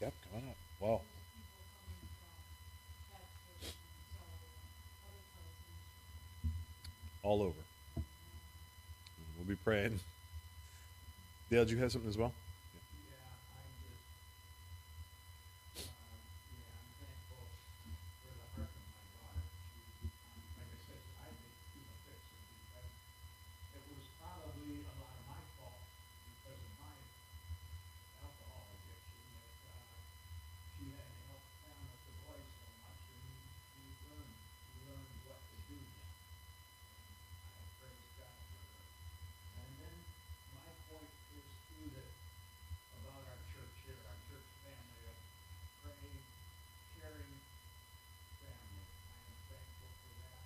Yep. 0.00 0.14
Come 0.32 0.42
on 0.42 0.48
up. 0.48 0.56
Wow. 0.80 1.00
All 7.30 7.42
over. 7.42 7.62
We'll 9.38 9.46
be 9.46 9.54
praying. 9.54 10.00
Dale, 11.48 11.64
do 11.64 11.76
you 11.76 11.78
have 11.78 11.92
something 11.92 12.10
as 12.10 12.18
well? 12.18 12.32
Yeah, 13.06 13.22
I 13.54 13.62
just, 13.86 14.02
uh, 15.78 15.86
yeah, 16.58 16.74
I'm 16.74 16.90
thankful 16.98 17.46
for 18.18 18.34
the 18.34 18.46
heart 18.58 18.66
of 18.66 18.82
my 18.82 19.06
daughter. 19.14 19.46
She, 19.46 20.10
like 20.58 20.74
I 20.74 20.78
said, 20.90 21.02
I 21.22 21.30
think 21.30 21.54
she's 21.70 21.86
a 21.86 21.98
fixer 22.02 22.50
because 22.66 22.90
it 23.78 23.94
was 23.94 24.10
probably 24.18 24.82
a 24.90 24.94
lot 24.98 25.14
of 25.14 25.22
my 25.30 25.38
fault 25.54 25.86
because 26.34 26.58
of 26.66 26.72
my 26.82 26.98
alcohol 28.26 28.66
addiction 28.74 29.22
that, 29.38 29.54
uh, 29.70 29.86
she 30.82 30.98
had 30.98 31.06
to 31.06 31.22
help 31.30 31.46
down 31.62 31.78
with 31.94 32.02
the 32.10 32.14
boys 32.26 32.50
so 32.58 32.66
much 32.82 32.98
and 33.06 33.22
we 33.78 33.86
learned, 34.18 34.34
we 34.34 34.82
learned 34.90 35.14
what 35.30 35.38
to 35.46 35.56
do 35.70 35.78
now. 35.78 36.10
And 37.50 37.62
I 37.62 37.70
praise 37.78 38.10
God 38.18 38.34
for 38.34 38.58
her. 38.66 38.82
And 39.60 39.70
then 39.80 39.96
my 40.54 40.70
point 40.90 41.10
is 41.36 41.46
too 41.70 41.86
that 41.96 42.10
about 43.00 43.22
our 43.30 43.40
church 43.54 43.74
here, 43.86 44.00
our 44.10 44.18
church 44.28 44.48
family 44.66 45.04
of 45.10 45.16
praying, 45.80 46.24
sharing 46.96 47.34
family. 48.40 48.82
I 48.84 49.30
am 49.30 49.38
thankful 49.48 49.90
for 49.90 50.14
that. 50.20 50.42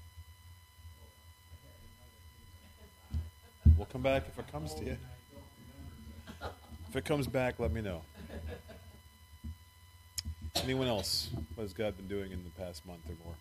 Oh, 1.02 1.10
I 1.10 1.56
had 1.66 1.76
another 1.82 2.22
thing 2.30 2.46
that 2.46 2.62
I 2.62 2.72
forgot. 2.78 3.74
We'll 3.78 3.89
come 4.00 4.14
back 4.14 4.24
if 4.30 4.40
it 4.40 4.50
comes 4.50 4.74
to 4.76 4.86
you. 4.86 4.98
If 6.88 6.96
it 6.96 7.04
comes 7.04 7.28
back, 7.28 7.60
let 7.60 7.70
me 7.74 7.82
know. 7.82 8.02
Anyone 10.64 10.88
else? 10.88 11.28
What 11.56 11.64
has 11.64 11.74
God 11.74 11.98
been 11.98 12.08
doing 12.08 12.32
in 12.32 12.42
the 12.46 12.50
past 12.52 12.86
month 12.88 13.02
or 13.10 13.16
more? 13.26 13.36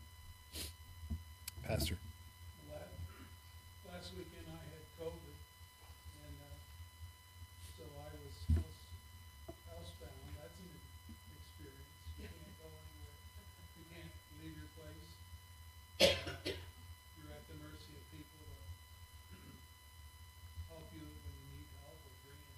Pastor. 1.64 1.94
Last, 2.68 2.82
last 3.86 4.10
weekend 4.18 4.50
I 4.50 4.58
had 4.58 4.82
COVID, 4.98 5.36
and, 6.26 6.34
uh, 6.42 6.58
so 7.78 7.84
I 8.02 8.10
was 8.18 8.34
house, 8.58 8.82
housebound, 9.62 10.26
that's 10.42 10.58
an 10.58 10.74
experience, 11.38 11.86
you 12.18 12.26
can't 12.26 12.58
go 12.58 12.66
anywhere, 12.66 13.14
you 13.78 13.86
can't 13.94 14.10
leave 14.42 14.58
your 14.58 14.70
place. 14.74 15.06
You're 16.50 17.30
at 17.30 17.46
the 17.46 17.54
mercy 17.62 17.94
of 17.94 18.02
people 18.10 18.42
to 18.48 19.36
help 20.72 20.88
you 20.96 21.04
when 21.04 21.20
you 21.36 21.44
need 21.52 21.68
help, 21.84 22.00
or 22.00 22.14
bring 22.24 22.40
in 22.40 22.56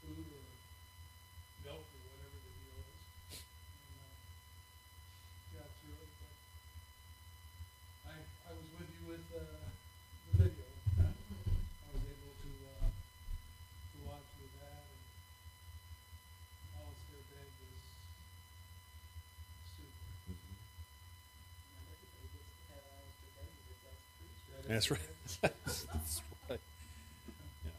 food 0.00 0.24
or 0.24 0.44
milk 1.68 1.84
or 1.84 2.00
whatever 2.08 2.38
the 2.40 2.52
deal 2.56 2.80
is. 2.80 2.96
And, 3.36 3.92
uh, 3.98 4.08
got 5.58 5.68
through 5.84 6.00
it, 6.00 6.12
but 6.16 6.32
I, 8.08 8.16
I 8.48 8.50
was 8.56 8.68
with 8.72 8.88
you 8.88 9.04
with, 9.12 9.26
uh, 9.36 9.44
the 10.32 10.44
video. 10.48 10.64
I 11.00 11.08
was 11.92 12.04
able 12.04 12.32
to, 12.36 12.50
uh, 12.78 12.88
to 12.88 13.96
watch 14.08 14.28
with 14.38 14.52
that 14.60 14.84
and 14.88 15.02
Alistair 16.78 17.22
Begg 17.32 17.48
was 17.58 17.80
super. 19.76 20.36
That's 24.68 24.90
right. 24.90 25.00
That's 25.40 26.22
right. 26.50 26.60
Yeah. 27.64 27.70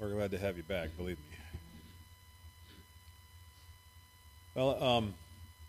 We're 0.00 0.10
glad 0.10 0.32
to 0.32 0.38
have 0.38 0.56
you 0.56 0.64
back, 0.64 0.96
believe 0.96 1.18
me. 1.18 1.36
Well, 4.56 4.82
um, 4.82 5.14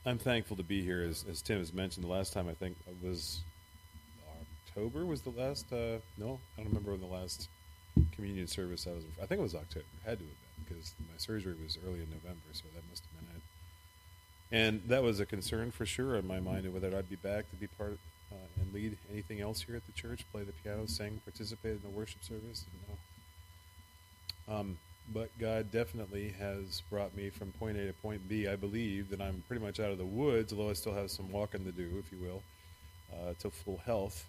I'm 0.03 0.17
thankful 0.17 0.57
to 0.57 0.63
be 0.63 0.81
here. 0.81 1.03
As, 1.03 1.25
as 1.29 1.43
Tim 1.43 1.59
has 1.59 1.73
mentioned, 1.73 2.03
the 2.03 2.11
last 2.11 2.33
time 2.33 2.49
I 2.49 2.53
think 2.53 2.75
was 3.03 3.41
October 4.67 5.05
was 5.05 5.21
the 5.21 5.29
last. 5.29 5.71
Uh, 5.71 5.97
no, 6.17 6.39
I 6.57 6.61
don't 6.61 6.69
remember 6.69 6.91
when 6.91 7.01
the 7.01 7.05
last 7.05 7.49
communion 8.13 8.47
service 8.47 8.87
I 8.87 8.93
was. 8.93 9.03
I 9.21 9.27
think 9.27 9.39
it 9.39 9.43
was 9.43 9.55
October. 9.55 9.85
It 10.03 10.09
had 10.09 10.17
to 10.17 10.25
have 10.25 10.33
been 10.33 10.65
because 10.67 10.93
my 10.99 11.17
surgery 11.17 11.55
was 11.63 11.77
early 11.85 11.99
in 11.99 12.09
November, 12.09 12.41
so 12.51 12.63
that 12.73 12.81
must 12.89 13.03
have 13.03 13.19
been 13.19 13.35
it. 13.35 13.41
And 14.51 14.89
that 14.89 15.03
was 15.03 15.19
a 15.19 15.25
concern 15.25 15.69
for 15.69 15.85
sure 15.85 16.15
in 16.15 16.27
my 16.27 16.39
mind 16.39 16.65
of 16.65 16.73
whether 16.73 16.95
I'd 16.95 17.09
be 17.09 17.15
back 17.15 17.49
to 17.51 17.55
be 17.55 17.67
part 17.67 17.89
and 17.91 17.99
lead 18.75 18.97
anything 19.11 19.41
else 19.41 19.61
here 19.61 19.75
at 19.75 19.85
the 19.85 19.93
church, 19.93 20.25
play 20.31 20.43
the 20.43 20.51
piano, 20.51 20.85
sing, 20.87 21.21
participate 21.23 21.77
in 21.77 21.81
the 21.81 21.89
worship 21.89 22.23
service. 22.23 22.65
No. 24.47 24.55
Um, 24.55 24.77
but 25.13 25.29
God 25.39 25.71
definitely 25.71 26.33
has 26.39 26.81
brought 26.89 27.15
me 27.15 27.29
from 27.29 27.51
point 27.53 27.77
A 27.77 27.85
to 27.87 27.93
point 27.93 28.27
B. 28.27 28.47
I 28.47 28.55
believe 28.55 29.09
that 29.09 29.21
I'm 29.21 29.43
pretty 29.47 29.63
much 29.63 29.79
out 29.79 29.91
of 29.91 29.97
the 29.97 30.05
woods, 30.05 30.51
although 30.51 30.69
I 30.69 30.73
still 30.73 30.93
have 30.93 31.11
some 31.11 31.31
walking 31.31 31.63
to 31.63 31.71
do, 31.71 31.89
if 31.99 32.11
you 32.11 32.19
will, 32.25 32.41
uh, 33.13 33.33
to 33.39 33.49
full 33.49 33.77
health. 33.85 34.25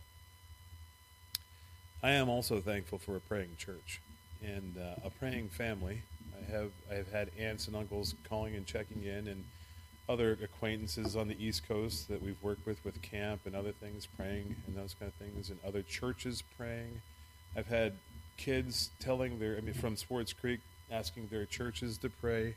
I 2.03 2.11
am 2.11 2.29
also 2.29 2.61
thankful 2.61 2.99
for 2.99 3.17
a 3.17 3.21
praying 3.21 3.57
church 3.59 4.01
and 4.43 4.77
uh, 4.79 5.07
a 5.07 5.11
praying 5.11 5.49
family. 5.49 6.03
I 6.39 6.51
have 6.53 6.71
I 6.91 6.95
have 6.95 7.11
had 7.11 7.31
aunts 7.39 7.67
and 7.67 7.77
uncles 7.77 8.15
calling 8.29 8.55
and 8.55 8.67
checking 8.67 9.03
in, 9.03 9.29
and 9.29 9.45
other 10.09 10.38
acquaintances 10.42 11.16
on 11.16 11.29
the 11.29 11.45
East 11.45 11.66
Coast 11.66 12.09
that 12.09 12.23
we've 12.23 12.40
worked 12.42 12.66
with 12.66 12.85
with 12.85 13.01
camp 13.03 13.40
and 13.45 13.57
other 13.57 13.73
things, 13.73 14.07
praying 14.16 14.57
and 14.66 14.77
those 14.77 14.95
kind 14.95 15.11
of 15.11 15.14
things, 15.14 15.51
and 15.51 15.59
other 15.66 15.83
churches 15.83 16.42
praying. 16.57 17.01
I've 17.57 17.66
had 17.66 17.95
kids 18.37 18.90
telling 19.01 19.38
their, 19.38 19.57
I 19.57 19.61
mean, 19.61 19.75
from 19.75 19.97
Sports 19.97 20.33
Creek, 20.33 20.61
asking 20.90 21.29
their 21.29 21.47
churches 21.47 21.99
to 21.99 22.09
pray. 22.09 22.55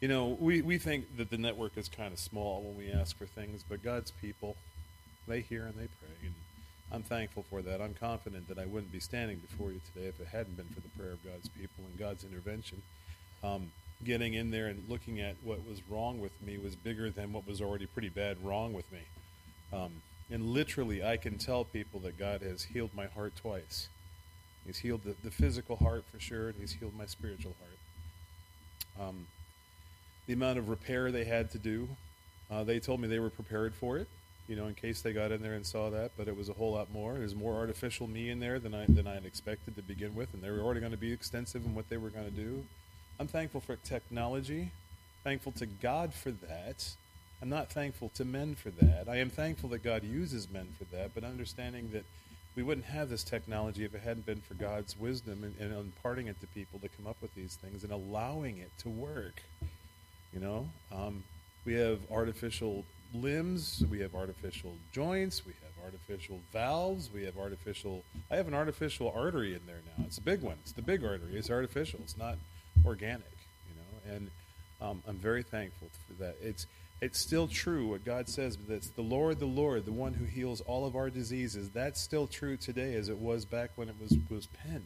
You 0.00 0.08
know, 0.08 0.36
we, 0.40 0.62
we 0.62 0.78
think 0.78 1.16
that 1.16 1.30
the 1.30 1.38
network 1.38 1.76
is 1.76 1.88
kind 1.88 2.12
of 2.12 2.18
small 2.18 2.62
when 2.62 2.76
we 2.76 2.92
ask 2.92 3.18
for 3.18 3.26
things, 3.26 3.64
but 3.68 3.82
God's 3.82 4.12
people, 4.12 4.56
they 5.26 5.40
hear 5.40 5.64
and 5.64 5.74
they 5.74 5.88
pray. 6.00 6.26
And 6.26 6.34
I'm 6.92 7.02
thankful 7.02 7.44
for 7.50 7.60
that. 7.62 7.82
I'm 7.82 7.94
confident 7.94 8.48
that 8.48 8.58
I 8.58 8.64
wouldn't 8.64 8.92
be 8.92 9.00
standing 9.00 9.38
before 9.38 9.72
you 9.72 9.80
today 9.92 10.06
if 10.06 10.20
it 10.20 10.28
hadn't 10.28 10.56
been 10.56 10.68
for 10.68 10.80
the 10.80 10.88
prayer 10.90 11.12
of 11.12 11.22
God's 11.24 11.48
people 11.48 11.84
and 11.84 11.98
God's 11.98 12.24
intervention. 12.24 12.80
Um, 13.42 13.72
getting 14.04 14.34
in 14.34 14.50
there 14.50 14.66
and 14.66 14.88
looking 14.88 15.20
at 15.20 15.36
what 15.42 15.66
was 15.68 15.80
wrong 15.88 16.20
with 16.20 16.32
me 16.42 16.58
was 16.58 16.76
bigger 16.76 17.10
than 17.10 17.32
what 17.32 17.46
was 17.46 17.60
already 17.60 17.86
pretty 17.86 18.08
bad 18.08 18.36
wrong 18.44 18.72
with 18.72 18.90
me. 18.92 19.00
Um, 19.72 20.02
and 20.30 20.44
literally, 20.44 21.02
I 21.02 21.16
can 21.16 21.38
tell 21.38 21.64
people 21.64 22.00
that 22.00 22.18
God 22.18 22.42
has 22.42 22.62
healed 22.64 22.90
my 22.94 23.06
heart 23.06 23.34
twice. 23.36 23.88
He's 24.66 24.78
healed 24.78 25.02
the, 25.02 25.14
the 25.24 25.30
physical 25.30 25.76
heart 25.76 26.04
for 26.12 26.20
sure, 26.20 26.48
and 26.48 26.56
He's 26.60 26.72
healed 26.72 26.94
my 26.96 27.06
spiritual 27.06 27.56
heart. 27.58 29.08
Um, 29.08 29.26
the 30.26 30.34
amount 30.34 30.58
of 30.58 30.68
repair 30.68 31.10
they 31.10 31.24
had 31.24 31.50
to 31.52 31.58
do, 31.58 31.88
uh, 32.50 32.64
they 32.64 32.78
told 32.78 33.00
me 33.00 33.08
they 33.08 33.18
were 33.18 33.30
prepared 33.30 33.74
for 33.74 33.96
it, 33.96 34.08
you 34.46 34.56
know, 34.56 34.66
in 34.66 34.74
case 34.74 35.00
they 35.00 35.14
got 35.14 35.32
in 35.32 35.40
there 35.42 35.54
and 35.54 35.64
saw 35.64 35.88
that, 35.90 36.10
but 36.18 36.28
it 36.28 36.36
was 36.36 36.50
a 36.50 36.52
whole 36.52 36.72
lot 36.72 36.92
more. 36.92 37.14
There's 37.14 37.34
more 37.34 37.54
artificial 37.54 38.06
me 38.06 38.28
in 38.28 38.38
there 38.38 38.58
than 38.58 38.74
I, 38.74 38.84
than 38.86 39.06
I 39.06 39.14
had 39.14 39.24
expected 39.24 39.76
to 39.76 39.82
begin 39.82 40.14
with, 40.14 40.34
and 40.34 40.42
they 40.42 40.50
were 40.50 40.60
already 40.60 40.80
going 40.80 40.92
to 40.92 40.98
be 40.98 41.12
extensive 41.12 41.64
in 41.64 41.74
what 41.74 41.88
they 41.88 41.96
were 41.96 42.10
going 42.10 42.26
to 42.26 42.30
do. 42.30 42.64
I'm 43.20 43.26
thankful 43.26 43.60
for 43.60 43.76
technology, 43.76 44.70
thankful 45.24 45.52
to 45.52 45.66
God 45.66 46.14
for 46.14 46.30
that. 46.30 46.90
I'm 47.42 47.48
not 47.48 47.70
thankful 47.70 48.10
to 48.14 48.24
men 48.24 48.54
for 48.54 48.70
that. 48.70 49.08
I 49.08 49.16
am 49.16 49.30
thankful 49.30 49.68
that 49.70 49.82
God 49.82 50.04
uses 50.04 50.50
men 50.50 50.68
for 50.78 50.84
that, 50.96 51.12
but 51.14 51.24
understanding 51.24 51.90
that 51.92 52.04
we 52.54 52.62
wouldn't 52.62 52.86
have 52.86 53.08
this 53.08 53.24
technology 53.24 53.84
if 53.84 53.94
it 53.94 54.02
hadn't 54.02 54.26
been 54.26 54.40
for 54.40 54.54
God's 54.54 54.98
wisdom 54.98 55.44
and, 55.44 55.54
and 55.60 55.78
imparting 55.78 56.26
it 56.26 56.40
to 56.40 56.46
people 56.48 56.78
to 56.80 56.88
come 56.88 57.06
up 57.06 57.16
with 57.20 57.34
these 57.34 57.56
things 57.56 57.84
and 57.84 57.92
allowing 57.92 58.58
it 58.58 58.70
to 58.78 58.88
work. 58.88 59.42
You 60.32 60.40
know, 60.40 60.68
um, 60.92 61.24
we 61.64 61.74
have 61.74 61.98
artificial 62.10 62.84
limbs, 63.14 63.84
we 63.90 64.00
have 64.00 64.14
artificial 64.14 64.74
joints, 64.92 65.44
we 65.46 65.52
have 65.62 65.84
artificial 65.84 66.40
valves, 66.52 67.10
we 67.12 67.24
have 67.24 67.38
artificial. 67.38 68.04
I 68.30 68.36
have 68.36 68.48
an 68.48 68.54
artificial 68.54 69.12
artery 69.14 69.54
in 69.54 69.60
there 69.66 69.80
now. 69.96 70.04
It's 70.06 70.18
a 70.18 70.22
big 70.22 70.42
one. 70.42 70.56
It's 70.62 70.72
the 70.72 70.82
big 70.82 71.04
artery. 71.04 71.36
It's 71.36 71.50
artificial. 71.50 72.00
It's 72.02 72.18
not 72.18 72.36
organic. 72.84 73.36
You 73.68 73.74
know, 73.76 74.16
and 74.16 74.30
um, 74.80 75.02
I'm 75.06 75.16
very 75.16 75.42
thankful 75.42 75.88
for 76.06 76.22
that. 76.24 76.36
It's 76.42 76.66
it's 77.00 77.18
still 77.18 77.46
true 77.46 77.88
what 77.88 78.04
God 78.04 78.28
says, 78.28 78.58
it's 78.68 78.88
the 78.88 79.02
Lord, 79.02 79.38
the 79.38 79.46
Lord, 79.46 79.84
the 79.84 79.92
one 79.92 80.14
who 80.14 80.24
heals 80.24 80.60
all 80.62 80.84
of 80.84 80.96
our 80.96 81.10
diseases. 81.10 81.70
That's 81.70 82.00
still 82.00 82.26
true 82.26 82.56
today 82.56 82.94
as 82.94 83.08
it 83.08 83.18
was 83.18 83.44
back 83.44 83.70
when 83.76 83.88
it 83.88 83.94
was, 84.00 84.16
was 84.28 84.46
penned. 84.46 84.84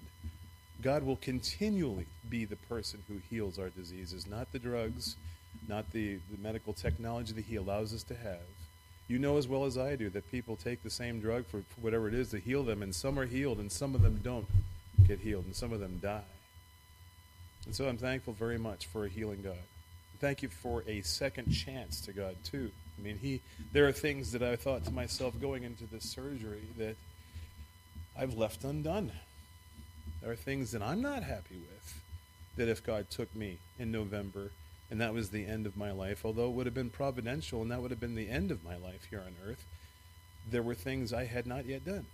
God 0.83 1.05
will 1.05 1.17
continually 1.17 2.07
be 2.29 2.45
the 2.45 2.57
person 2.57 3.03
who 3.09 3.15
heals 3.31 3.59
our 3.59 3.71
diseases, 3.71 4.27
not 4.27 4.53
the 4.53 4.59
drugs, 4.59 5.17
not 5.69 5.91
the, 5.93 6.19
the 6.31 6.43
medical 6.43 6.75
technology 6.75 7.33
that 7.33 7.45
He 7.45 7.57
allows 7.57 7.95
us 7.95 8.03
to 8.05 8.15
have. 8.15 8.41
You 9.09 9.19
know 9.19 9.39
as 9.39 9.49
well 9.49 9.65
as 9.65 9.79
I 9.79 9.97
do 9.97 10.11
that 10.11 10.31
people 10.31 10.57
take 10.57 10.83
the 10.83 10.91
same 10.91 11.21
drug 11.21 11.47
for 11.47 11.63
whatever 11.81 12.09
it 12.09 12.15
is 12.15 12.31
to 12.31 12.39
heal 12.39 12.63
them, 12.63 12.83
and 12.83 12.95
some 12.95 13.19
are 13.19 13.27
healed, 13.27 13.59
and 13.59 13.73
some 13.73 13.95
of 13.95 14.03
them 14.03 14.21
don't 14.23 14.47
get 15.07 15.21
healed, 15.21 15.47
and 15.47 15.57
some 15.57 15.73
of 15.73 15.81
them 15.81 15.99
die. 16.03 16.23
And 17.67 17.75
so 17.75 17.89
I'm 17.89 17.99
thankful 17.99 18.33
very 18.33 18.59
much 18.59 18.87
for 18.87 19.05
a 19.05 19.09
healing 19.09 19.43
God 19.43 19.57
thank 20.23 20.41
you 20.41 20.49
for 20.49 20.85
a 20.87 21.03
second 21.03 21.51
chance 21.51 22.01
to 22.01 22.13
God 22.13 22.37
too. 22.45 22.71
I 22.97 23.03
mean, 23.03 23.19
he 23.19 23.41
there 23.73 23.89
are 23.89 23.93
things 23.93 24.31
that 24.33 24.43
I 24.43 24.55
thought 24.55 24.85
to 24.85 24.93
myself 24.93 25.39
going 25.41 25.65
into 25.65 25.85
this 25.85 26.05
surgery 26.05 26.69
that 26.79 26.95
I've 28.17 28.35
left 28.35 28.63
undone. 28.63 29.11
There 30.21 30.31
are 30.31 30.37
things 30.37 30.71
that 30.71 30.81
I'm 30.81 31.03
not 31.03 31.25
happy 31.25 31.57
with 31.57 32.01
that 32.57 32.69
if 32.69 32.85
God 32.85 33.11
took 33.11 33.35
me 33.35 33.59
in 33.81 33.91
November 33.91 34.53
and 34.93 35.01
that 35.01 35.13
was 35.13 35.31
the 35.31 35.45
end 35.45 35.67
of 35.67 35.77
my 35.77 35.91
life, 35.91 36.25
although 36.25 36.47
it 36.47 36.53
would 36.53 36.67
have 36.67 36.75
been 36.75 36.91
providential 36.91 37.61
and 37.61 37.73
that 37.73 37.83
would 37.83 37.91
have 37.91 38.01
been 38.01 38.15
the 38.15 38.31
end 38.31 38.53
of 38.53 38.63
my 38.63 38.77
life 38.77 39.09
here 39.11 39.25
on 39.27 39.35
earth, 39.45 39.65
there 40.49 40.63
were 40.63 40.77
things 40.77 41.13
I 41.13 41.25
had 41.25 41.49
not 41.49 41.67
yet 41.67 41.85
done. 41.85 42.07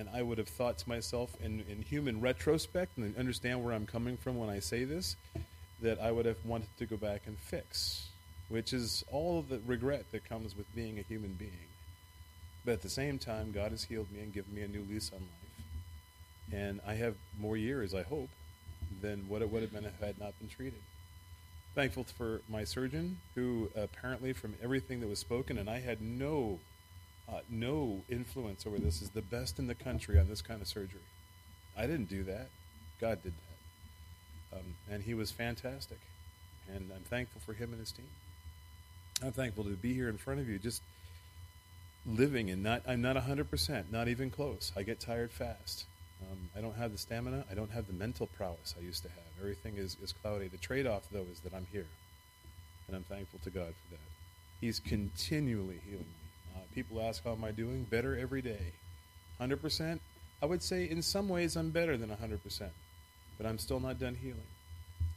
And 0.00 0.08
I 0.14 0.22
would 0.22 0.38
have 0.38 0.48
thought 0.48 0.78
to 0.78 0.88
myself 0.88 1.30
in, 1.44 1.62
in 1.68 1.82
human 1.82 2.22
retrospect 2.22 2.96
and 2.96 3.14
understand 3.18 3.62
where 3.62 3.74
I'm 3.74 3.84
coming 3.84 4.16
from 4.16 4.38
when 4.38 4.48
I 4.48 4.58
say 4.58 4.84
this, 4.84 5.14
that 5.82 6.00
I 6.00 6.10
would 6.10 6.24
have 6.24 6.42
wanted 6.42 6.74
to 6.78 6.86
go 6.86 6.96
back 6.96 7.26
and 7.26 7.36
fix, 7.38 8.08
which 8.48 8.72
is 8.72 9.04
all 9.12 9.42
the 9.42 9.60
regret 9.66 10.06
that 10.12 10.26
comes 10.26 10.56
with 10.56 10.74
being 10.74 10.98
a 10.98 11.02
human 11.02 11.34
being. 11.34 11.68
But 12.64 12.72
at 12.72 12.82
the 12.82 12.88
same 12.88 13.18
time, 13.18 13.52
God 13.52 13.72
has 13.72 13.84
healed 13.84 14.10
me 14.10 14.20
and 14.20 14.32
given 14.32 14.54
me 14.54 14.62
a 14.62 14.68
new 14.68 14.86
lease 14.88 15.10
on 15.12 15.20
life. 15.20 16.58
And 16.62 16.80
I 16.86 16.94
have 16.94 17.16
more 17.38 17.58
years, 17.58 17.94
I 17.94 18.02
hope, 18.02 18.30
than 19.02 19.28
what 19.28 19.42
it 19.42 19.52
would 19.52 19.60
have 19.60 19.72
been 19.72 19.84
if 19.84 20.02
I 20.02 20.06
had 20.06 20.18
not 20.18 20.38
been 20.38 20.48
treated. 20.48 20.80
Thankful 21.74 22.04
for 22.04 22.40
my 22.48 22.64
surgeon, 22.64 23.18
who 23.34 23.68
apparently, 23.76 24.32
from 24.32 24.54
everything 24.62 25.00
that 25.00 25.10
was 25.10 25.18
spoken, 25.18 25.58
and 25.58 25.68
I 25.68 25.80
had 25.80 26.00
no, 26.00 26.58
uh, 27.30 27.40
no 27.48 28.02
influence 28.08 28.66
over 28.66 28.78
this, 28.78 29.02
is 29.02 29.10
the 29.10 29.22
best 29.22 29.58
in 29.58 29.66
the 29.66 29.74
country 29.74 30.18
on 30.18 30.28
this 30.28 30.42
kind 30.42 30.60
of 30.60 30.68
surgery. 30.68 31.00
I 31.76 31.82
didn't 31.82 32.08
do 32.08 32.24
that. 32.24 32.48
God 33.00 33.22
did 33.22 33.32
that. 33.32 34.58
Um, 34.58 34.74
and 34.90 35.02
he 35.02 35.14
was 35.14 35.30
fantastic. 35.30 35.98
And 36.74 36.90
I'm 36.94 37.02
thankful 37.02 37.40
for 37.44 37.52
him 37.52 37.70
and 37.70 37.80
his 37.80 37.92
team. 37.92 38.08
I'm 39.24 39.32
thankful 39.32 39.64
to 39.64 39.70
be 39.70 39.94
here 39.94 40.08
in 40.08 40.18
front 40.18 40.40
of 40.40 40.48
you, 40.48 40.58
just 40.58 40.82
living 42.06 42.50
and 42.50 42.62
not, 42.62 42.82
I'm 42.86 43.02
not 43.02 43.16
100%, 43.16 43.90
not 43.90 44.08
even 44.08 44.30
close. 44.30 44.72
I 44.76 44.82
get 44.82 45.00
tired 45.00 45.30
fast. 45.30 45.84
Um, 46.22 46.50
I 46.56 46.60
don't 46.60 46.76
have 46.76 46.92
the 46.92 46.98
stamina. 46.98 47.44
I 47.50 47.54
don't 47.54 47.70
have 47.70 47.86
the 47.86 47.92
mental 47.92 48.26
prowess 48.26 48.74
I 48.78 48.82
used 48.82 49.02
to 49.04 49.08
have. 49.08 49.18
Everything 49.40 49.76
is, 49.76 49.96
is 50.02 50.12
cloudy. 50.12 50.48
The 50.48 50.58
trade 50.58 50.86
off, 50.86 51.04
though, 51.10 51.26
is 51.32 51.40
that 51.40 51.54
I'm 51.54 51.66
here. 51.72 51.86
And 52.86 52.96
I'm 52.96 53.04
thankful 53.04 53.40
to 53.44 53.50
God 53.50 53.68
for 53.84 53.90
that. 53.92 54.00
He's 54.60 54.80
continually 54.80 55.80
healing 55.84 56.04
me. 56.04 56.19
People 56.74 57.00
ask, 57.00 57.24
How 57.24 57.32
am 57.32 57.44
I 57.44 57.52
doing? 57.52 57.84
Better 57.84 58.18
every 58.18 58.42
day. 58.42 58.72
100%? 59.40 59.98
I 60.42 60.46
would 60.46 60.62
say 60.62 60.88
in 60.88 61.02
some 61.02 61.28
ways 61.28 61.56
I'm 61.56 61.70
better 61.70 61.96
than 61.96 62.10
100% 62.10 62.70
but 63.40 63.48
I'm 63.48 63.56
still 63.56 63.80
not 63.80 63.98
done 63.98 64.14
healing. 64.14 64.36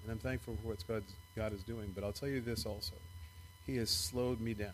And 0.01 0.11
I'm 0.11 0.17
thankful 0.17 0.55
for 0.61 0.69
what 0.69 0.87
God, 0.87 1.03
God 1.35 1.51
is 1.51 1.61
doing. 1.61 1.91
But 1.93 2.05
I'll 2.05 2.13
tell 2.13 2.29
you 2.29 2.39
this 2.39 2.65
also 2.65 2.93
He 3.67 3.75
has 3.77 3.89
slowed 3.89 4.39
me 4.39 4.53
down. 4.53 4.73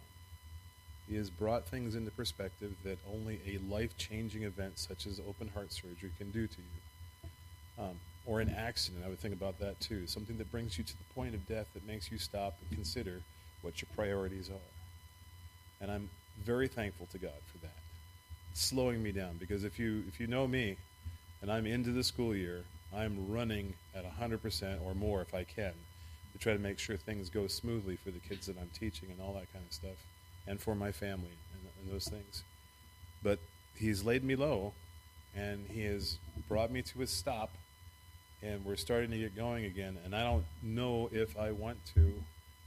He 1.10 1.16
has 1.16 1.32
brought 1.32 1.66
things 1.66 1.96
into 1.96 2.12
perspective 2.12 2.74
that 2.84 3.00
only 3.12 3.40
a 3.48 3.58
life 3.74 3.98
changing 3.98 4.44
event 4.44 4.78
such 4.78 5.08
as 5.08 5.20
open 5.28 5.48
heart 5.48 5.74
surgery 5.74 6.12
can 6.20 6.30
do 6.30 6.46
to 6.46 6.58
you. 6.58 7.84
Um, 7.84 8.00
or 8.28 8.40
an 8.40 8.54
accident, 8.56 9.04
I 9.04 9.10
would 9.10 9.20
think 9.20 9.34
about 9.34 9.58
that 9.60 9.80
too. 9.80 10.06
Something 10.06 10.38
that 10.38 10.52
brings 10.52 10.78
you 10.78 10.84
to 10.84 10.94
the 10.96 11.14
point 11.16 11.34
of 11.34 11.48
death 11.48 11.66
that 11.74 11.88
makes 11.88 12.12
you 12.12 12.20
stop 12.20 12.56
and 12.62 12.78
consider 12.78 13.22
what 13.64 13.82
your 13.82 13.90
priorities 13.96 14.52
are. 14.52 15.82
And 15.82 15.90
I'm 15.90 16.12
very 16.44 16.68
thankful 16.68 17.08
to 17.12 17.18
God 17.18 17.40
for 17.52 17.58
that. 17.60 17.78
It's 18.52 18.62
slowing 18.62 19.02
me 19.02 19.12
down 19.12 19.38
because 19.40 19.64
if 19.64 19.80
you 19.80 20.04
if 20.08 20.20
you 20.20 20.28
know 20.28 20.48
me 20.48 20.78
and 21.42 21.52
I'm 21.52 21.66
into 21.66 21.92
the 21.92 22.04
school 22.04 22.36
year 22.36 22.64
I'm 22.96 23.32
running 23.32 23.76
at 23.94 24.04
100% 24.04 24.84
or 24.84 24.96
more 24.96 25.22
if 25.22 25.34
I 25.34 25.44
can 25.44 25.74
to 26.34 26.40
try 26.40 26.54
to 26.54 26.60
make 26.60 26.80
sure 26.80 26.98
things 26.98 27.30
go 27.30 27.48
smoothly 27.48 27.98
for 27.98 28.12
the 28.12 28.20
kids 28.20 28.48
that 28.48 28.58
I'm 28.60 28.70
teaching 28.74 29.10
and 29.12 29.22
all 29.22 29.34
that 29.34 29.52
kind 29.54 29.64
of 29.66 29.74
stuff, 29.74 30.06
and 30.48 30.60
for 30.60 30.74
my 30.76 30.92
family 30.92 31.30
and, 31.54 31.70
and 31.84 31.94
those 31.94 32.08
things. 32.08 32.44
But 33.22 33.40
He's 33.76 34.04
laid 34.04 34.24
me 34.24 34.36
low, 34.36 34.74
and 35.36 35.68
He 35.68 35.84
has 35.84 36.18
brought 36.48 36.72
me 36.72 36.82
to 36.82 37.02
a 37.04 37.08
stop 37.08 37.52
and 38.42 38.64
we're 38.64 38.78
starting 38.78 39.12
to 39.12 39.18
get 39.18 39.36
going 39.36 39.66
again. 39.66 39.98
And 40.06 40.16
I 40.16 40.24
don't 40.24 40.46
know 40.64 41.10
if 41.12 41.38
I 41.38 41.52
want 41.52 41.78
to 41.96 42.14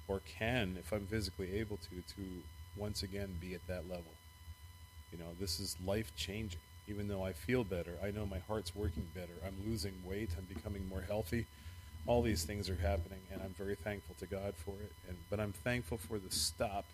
or 0.06 0.20
can, 0.38 0.76
if 0.78 0.92
I'm 0.92 1.06
physically 1.06 1.58
able 1.58 1.78
to, 1.78 2.14
to 2.14 2.22
once 2.76 3.02
again 3.02 3.36
be 3.40 3.54
at 3.54 3.66
that 3.66 3.88
level. 3.88 4.12
You 5.12 5.18
know, 5.18 5.30
this 5.38 5.60
is 5.60 5.76
life 5.84 6.12
changing. 6.16 6.60
Even 6.88 7.06
though 7.06 7.22
I 7.24 7.32
feel 7.32 7.62
better, 7.62 7.92
I 8.02 8.10
know 8.10 8.26
my 8.26 8.40
heart's 8.48 8.74
working 8.74 9.06
better. 9.14 9.32
I'm 9.46 9.54
losing 9.70 9.94
weight. 10.04 10.30
I'm 10.36 10.44
becoming 10.52 10.88
more 10.88 11.02
healthy. 11.02 11.46
All 12.06 12.22
these 12.22 12.44
things 12.44 12.68
are 12.68 12.74
happening, 12.74 13.20
and 13.32 13.40
I'm 13.40 13.54
very 13.56 13.76
thankful 13.76 14.16
to 14.18 14.26
God 14.26 14.54
for 14.56 14.72
it. 14.72 14.92
And 15.08 15.16
but 15.30 15.38
I'm 15.38 15.52
thankful 15.52 15.98
for 15.98 16.18
the 16.18 16.30
stop, 16.32 16.84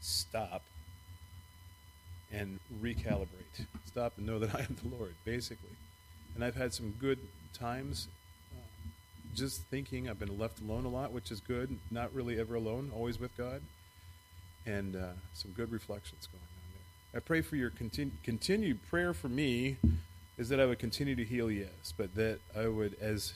stop, 0.00 0.62
and 2.30 2.60
recalibrate. 2.82 3.66
Stop 3.86 4.12
and 4.18 4.26
know 4.26 4.38
that 4.38 4.54
I 4.54 4.60
am 4.60 4.76
the 4.82 4.94
Lord, 4.94 5.14
basically. 5.24 5.76
And 6.34 6.44
I've 6.44 6.56
had 6.56 6.74
some 6.74 6.94
good 6.98 7.18
times 7.54 8.08
uh, 8.52 8.60
just 9.34 9.62
thinking. 9.64 10.08
I've 10.08 10.18
been 10.18 10.38
left 10.38 10.60
alone 10.60 10.84
a 10.84 10.90
lot, 10.90 11.12
which 11.12 11.30
is 11.30 11.40
good. 11.40 11.78
Not 11.90 12.14
really 12.14 12.38
ever 12.38 12.54
alone, 12.54 12.92
always 12.94 13.18
with 13.18 13.36
God. 13.36 13.62
And 14.66 14.96
uh, 14.96 15.12
some 15.34 15.52
good 15.52 15.72
reflections 15.72 16.28
going 16.30 16.42
on 16.42 16.72
there. 17.12 17.20
I 17.20 17.24
pray 17.24 17.40
for 17.40 17.56
your 17.56 17.70
continu- 17.70 18.10
continued 18.22 18.78
prayer 18.88 19.14
for 19.14 19.28
me 19.28 19.76
is 20.38 20.48
that 20.48 20.60
I 20.60 20.66
would 20.66 20.78
continue 20.78 21.16
to 21.16 21.24
heal, 21.24 21.50
yes, 21.50 21.92
but 21.96 22.14
that 22.14 22.38
I 22.56 22.68
would, 22.68 22.96
as 23.00 23.34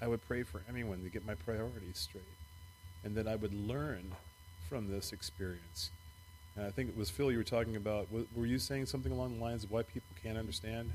I 0.00 0.08
would 0.08 0.26
pray 0.26 0.42
for 0.42 0.62
anyone 0.68 1.02
to 1.02 1.10
get 1.10 1.26
my 1.26 1.34
priorities 1.34 1.98
straight, 1.98 2.24
and 3.04 3.14
that 3.16 3.26
I 3.26 3.36
would 3.36 3.52
learn 3.54 4.12
from 4.68 4.90
this 4.90 5.12
experience. 5.12 5.90
And 6.56 6.64
I 6.64 6.70
think 6.70 6.88
it 6.88 6.96
was 6.96 7.10
Phil 7.10 7.30
you 7.30 7.38
were 7.38 7.44
talking 7.44 7.76
about. 7.76 8.08
Were 8.34 8.46
you 8.46 8.58
saying 8.58 8.86
something 8.86 9.12
along 9.12 9.36
the 9.36 9.44
lines 9.44 9.64
of 9.64 9.70
why 9.70 9.82
people 9.82 10.16
can't 10.22 10.38
understand? 10.38 10.92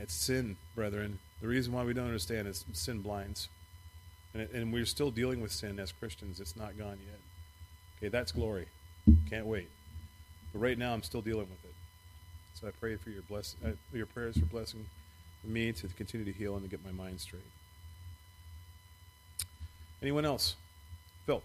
It's 0.00 0.14
sin, 0.14 0.56
brethren. 0.74 1.18
The 1.40 1.46
reason 1.46 1.72
why 1.72 1.84
we 1.84 1.94
don't 1.94 2.06
understand 2.06 2.48
is 2.48 2.64
sin 2.72 3.00
blinds. 3.00 3.48
And, 4.32 4.42
it, 4.42 4.52
and 4.52 4.72
we're 4.72 4.86
still 4.86 5.12
dealing 5.12 5.40
with 5.40 5.52
sin 5.52 5.78
as 5.78 5.92
Christians. 5.92 6.40
It's 6.40 6.56
not 6.56 6.76
gone 6.76 6.98
yet. 7.06 7.20
Okay, 7.98 8.08
that's 8.08 8.32
glory. 8.32 8.66
Can't 9.28 9.46
wait. 9.46 9.68
But 10.52 10.60
right 10.60 10.78
now, 10.78 10.92
I'm 10.92 11.02
still 11.02 11.20
dealing 11.20 11.48
with 11.48 11.64
it. 11.64 11.74
So 12.60 12.68
I 12.68 12.70
pray 12.70 12.96
for 12.96 13.10
your 13.10 13.22
bless, 13.22 13.56
uh, 13.64 13.70
your 13.92 14.06
prayers 14.06 14.38
for 14.38 14.46
blessing 14.46 14.86
me 15.42 15.72
to 15.72 15.88
continue 15.88 16.24
to 16.24 16.32
heal 16.32 16.54
and 16.54 16.62
to 16.62 16.70
get 16.70 16.84
my 16.84 16.92
mind 16.92 17.20
straight. 17.20 17.42
Anyone 20.00 20.24
else? 20.24 20.56
Phil. 21.26 21.42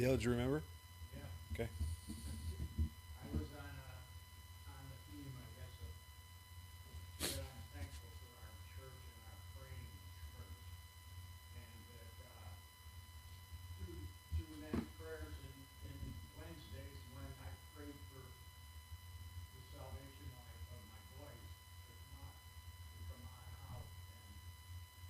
Dale, 0.00 0.16
do 0.16 0.24
you 0.24 0.30
remember? 0.30 0.62
Yeah. 1.12 1.28
Okay. 1.52 1.68
I 1.68 3.24
was 3.36 3.52
on, 3.52 3.68
uh, 3.68 4.72
on 4.72 4.80
the 4.88 4.96
team, 5.12 5.28
I 5.28 5.44
guess, 5.60 5.76
of, 5.84 5.92
that 7.36 7.44
I'm 7.44 7.64
thankful 7.76 8.08
for 8.24 8.32
our 8.32 8.56
church 8.80 8.96
and 8.96 9.20
our 9.28 9.36
praying 9.60 9.92
church. 10.32 10.56
And 11.52 11.68
that, 11.92 12.16
uh, 12.32 12.48
through, 13.76 14.00
through 14.40 14.56
many 14.72 14.88
prayers 14.96 15.36
and, 15.36 15.60
and 15.84 16.00
Wednesdays, 16.32 17.00
when 17.12 17.28
I 17.44 17.52
prayed 17.76 18.00
for 18.08 18.24
the 18.24 19.60
salvation 19.76 20.32
of 20.32 20.48
my, 20.48 20.80
of 20.80 20.80
my 20.96 21.00
boys, 21.20 21.44
to 21.44 21.92
come 22.08 22.24
out, 22.24 22.40
to 22.40 23.00
come 23.04 23.20
on 23.36 23.52
out, 23.68 23.84
and 23.84 24.32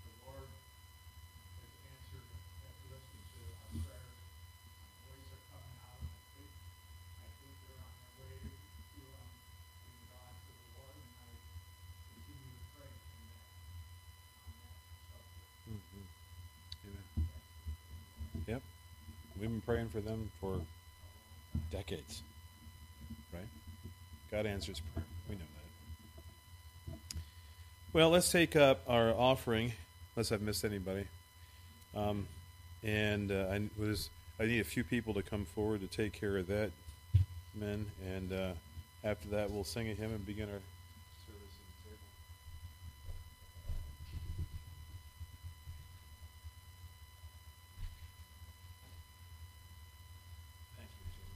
the 0.03 0.18
Lord 0.26 0.50
has 0.50 1.79
answered, 1.94 2.26
has 2.66 2.74
listened 2.90 3.22
to 3.38 3.55
our 3.55 3.70
prayers. 3.87 4.18
My 4.90 4.98
boys 5.07 5.31
are 5.31 5.44
coming 5.50 5.79
out, 5.87 6.00
and 6.00 6.11
I 6.11 6.26
think 6.35 6.50
I 7.20 7.29
think 7.40 7.55
they're 7.66 7.83
on 7.83 7.94
their 8.00 8.14
way 8.20 8.35
to, 8.40 8.50
to, 8.50 9.00
um, 9.11 9.31
giving 9.85 10.07
God 10.11 10.35
to 10.40 10.50
the 10.50 10.68
Lord, 10.81 10.94
and 10.96 11.11
I 11.20 11.35
continue 12.11 12.50
to 12.50 12.64
pray 12.74 12.90
in 12.90 13.22
that, 13.31 13.44
on 14.46 14.55
that 14.61 14.81
subject. 15.11 15.50
Mm-hmm. 15.70 16.05
Amen. 16.87 17.07
Yep. 18.46 18.62
We've 19.40 19.48
been 19.48 19.62
praying 19.62 19.88
for 19.88 20.00
them 20.00 20.31
for 20.38 20.61
decades. 21.72 22.22
Right? 23.33 23.48
God 24.31 24.44
answers 24.44 24.81
prayer. 24.92 25.07
We 25.31 25.37
know 25.37 25.40
that. 26.87 26.96
Well, 27.94 28.11
let's 28.11 28.31
take 28.31 28.55
up 28.55 28.83
our 28.87 29.14
offering, 29.14 29.72
unless 30.14 30.31
I've 30.31 30.42
missed 30.42 30.64
anybody. 30.64 31.07
Um, 31.96 32.29
and 32.85 33.33
uh, 33.33 33.46
I 33.50 33.62
was 33.79 34.11
I 34.38 34.44
need 34.44 34.61
a 34.61 34.64
few 34.64 34.85
people 34.85 35.14
to 35.14 35.22
come 35.22 35.44
forward 35.46 35.81
to 35.81 35.87
take 35.87 36.12
care 36.12 36.37
of 36.37 36.46
that, 36.48 36.70
men. 37.55 37.90
And 38.07 38.33
uh, 38.33 38.53
after 39.05 39.29
that, 39.31 39.50
we'll 39.50 39.64
sing 39.64 39.88
a 39.90 39.94
hymn 39.94 40.12
and 40.12 40.24
begin 40.24 40.48
our 40.48 40.61
service 41.26 41.57
at 41.61 41.66
the 41.85 41.90
table. 41.90 41.98
Thank 50.76 50.90
you, 50.96 51.05
Jim. 51.16 51.29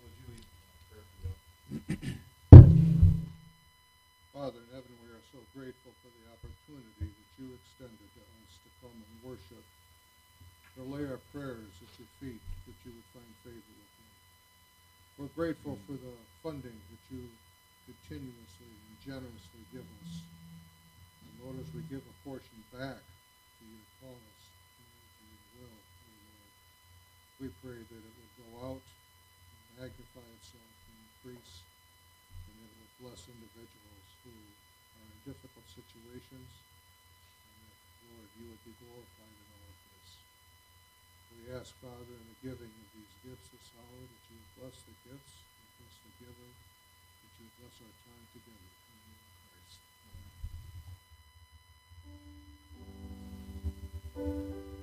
Will 0.00 0.12
you 0.12 0.26
lead 0.30 0.46
prayer 0.90 1.04
for 1.04 1.26
you? 1.26 1.46
Father 4.36 4.60
in 4.60 4.68
heaven, 4.68 4.92
we 5.00 5.08
are 5.16 5.24
so 5.32 5.40
grateful 5.56 5.92
for 6.04 6.10
the 6.12 6.28
opportunity 6.28 7.08
that 7.08 7.28
you 7.40 7.56
extended 7.56 8.08
to 8.14 8.20
us 8.20 8.52
to 8.62 8.68
come 8.84 8.92
and 8.92 9.14
worship, 9.24 9.64
to 10.76 10.84
lay 10.84 11.08
our 11.08 11.18
prayers 11.32 11.72
at 11.80 11.88
your 11.96 12.10
feet, 12.20 12.44
that 12.68 12.76
you 12.84 12.92
would 12.92 13.08
find 13.16 13.32
favor 13.42 13.56
with 13.56 13.90
them. 13.96 14.08
We're 15.16 15.25
grateful 15.36 15.76
for 15.84 15.92
the 16.00 16.16
funding 16.40 16.72
that 16.72 17.02
you 17.12 17.28
continuously 17.84 18.72
and 18.72 18.96
generously 19.04 19.62
give 19.68 19.84
us. 20.00 20.24
And 21.20 21.32
Lord, 21.44 21.60
as 21.60 21.68
we 21.76 21.84
give 21.92 22.00
a 22.00 22.16
portion 22.24 22.56
back 22.72 23.04
to 23.04 23.62
your 23.68 23.84
cause, 24.00 24.40
to 24.48 25.22
your 25.28 25.44
will, 25.60 25.76
Lord, 25.76 26.52
we 27.36 27.46
pray 27.60 27.76
that 27.76 28.00
it 28.00 28.14
will 28.16 28.32
go 28.48 28.48
out 28.64 28.80
and 28.80 29.68
magnify 29.76 30.24
itself 30.40 30.72
and 30.88 30.96
increase 31.04 31.60
and 32.48 32.56
it 32.56 32.72
will 32.72 32.92
bless 33.04 33.20
individuals 33.28 34.08
who 34.24 34.32
are 34.32 35.04
in 35.04 35.20
difficult 35.28 35.68
situations, 35.68 36.48
and 36.48 37.60
that, 37.60 37.76
Lord, 38.08 38.28
you 38.40 38.48
would 38.48 38.64
be 38.64 38.72
glorified 38.80 39.36
in 39.36 39.46
all. 39.52 39.65
We 41.44 41.52
ask, 41.52 41.74
Father, 41.82 42.14
in 42.16 42.26
the 42.32 42.38
giving 42.42 42.72
of 42.72 42.88
these 42.96 43.14
gifts 43.22 43.48
this 43.52 43.68
hour, 43.76 44.00
that 44.00 44.22
you 44.32 44.38
bless 44.56 44.76
the 44.88 44.96
gifts, 45.04 45.34
and 45.36 45.68
bless 45.76 45.94
the 46.02 46.12
giver, 46.24 46.50
that 46.50 47.32
you 47.36 47.46
bless 47.60 47.76
our 47.84 47.94
time 48.08 48.26
together. 48.32 48.70
Christ. 49.52 49.78
Amen. 54.16 54.75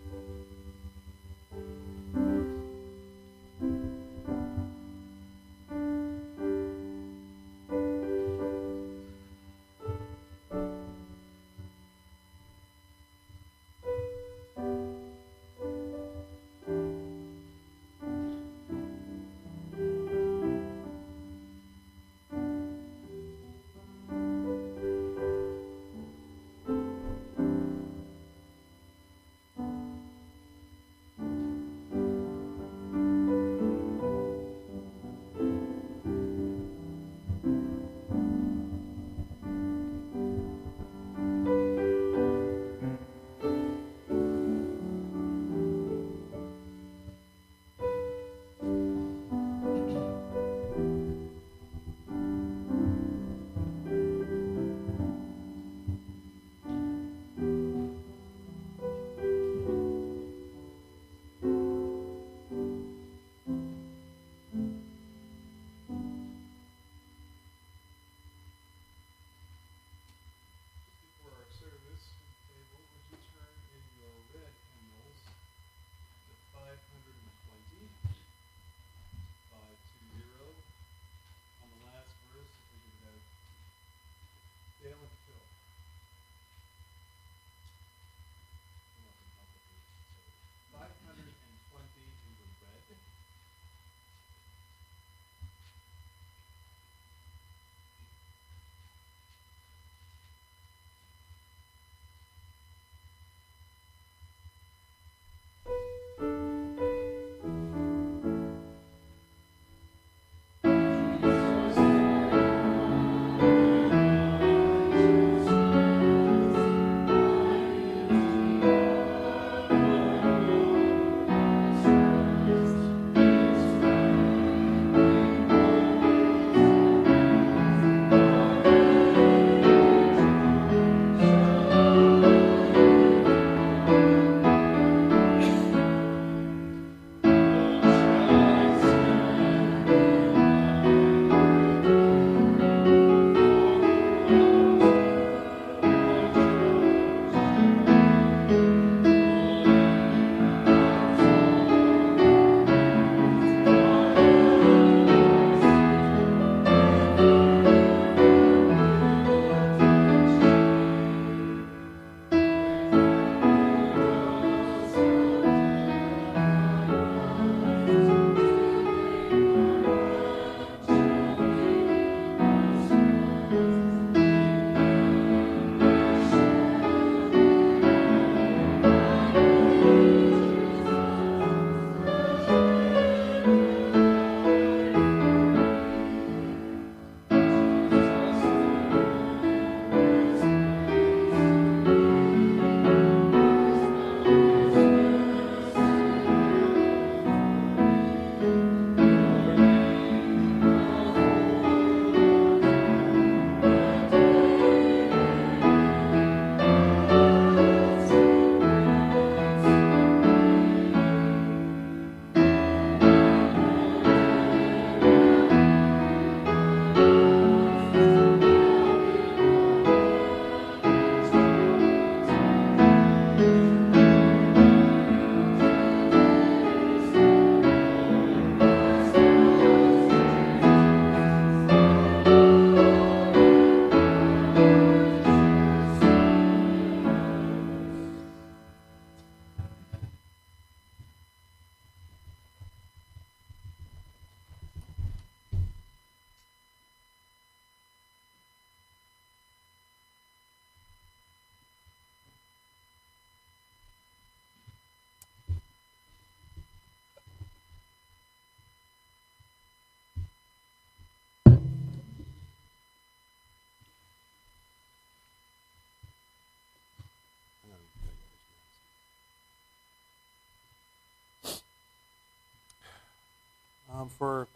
Um, 274.03 274.09
for 274.09 274.49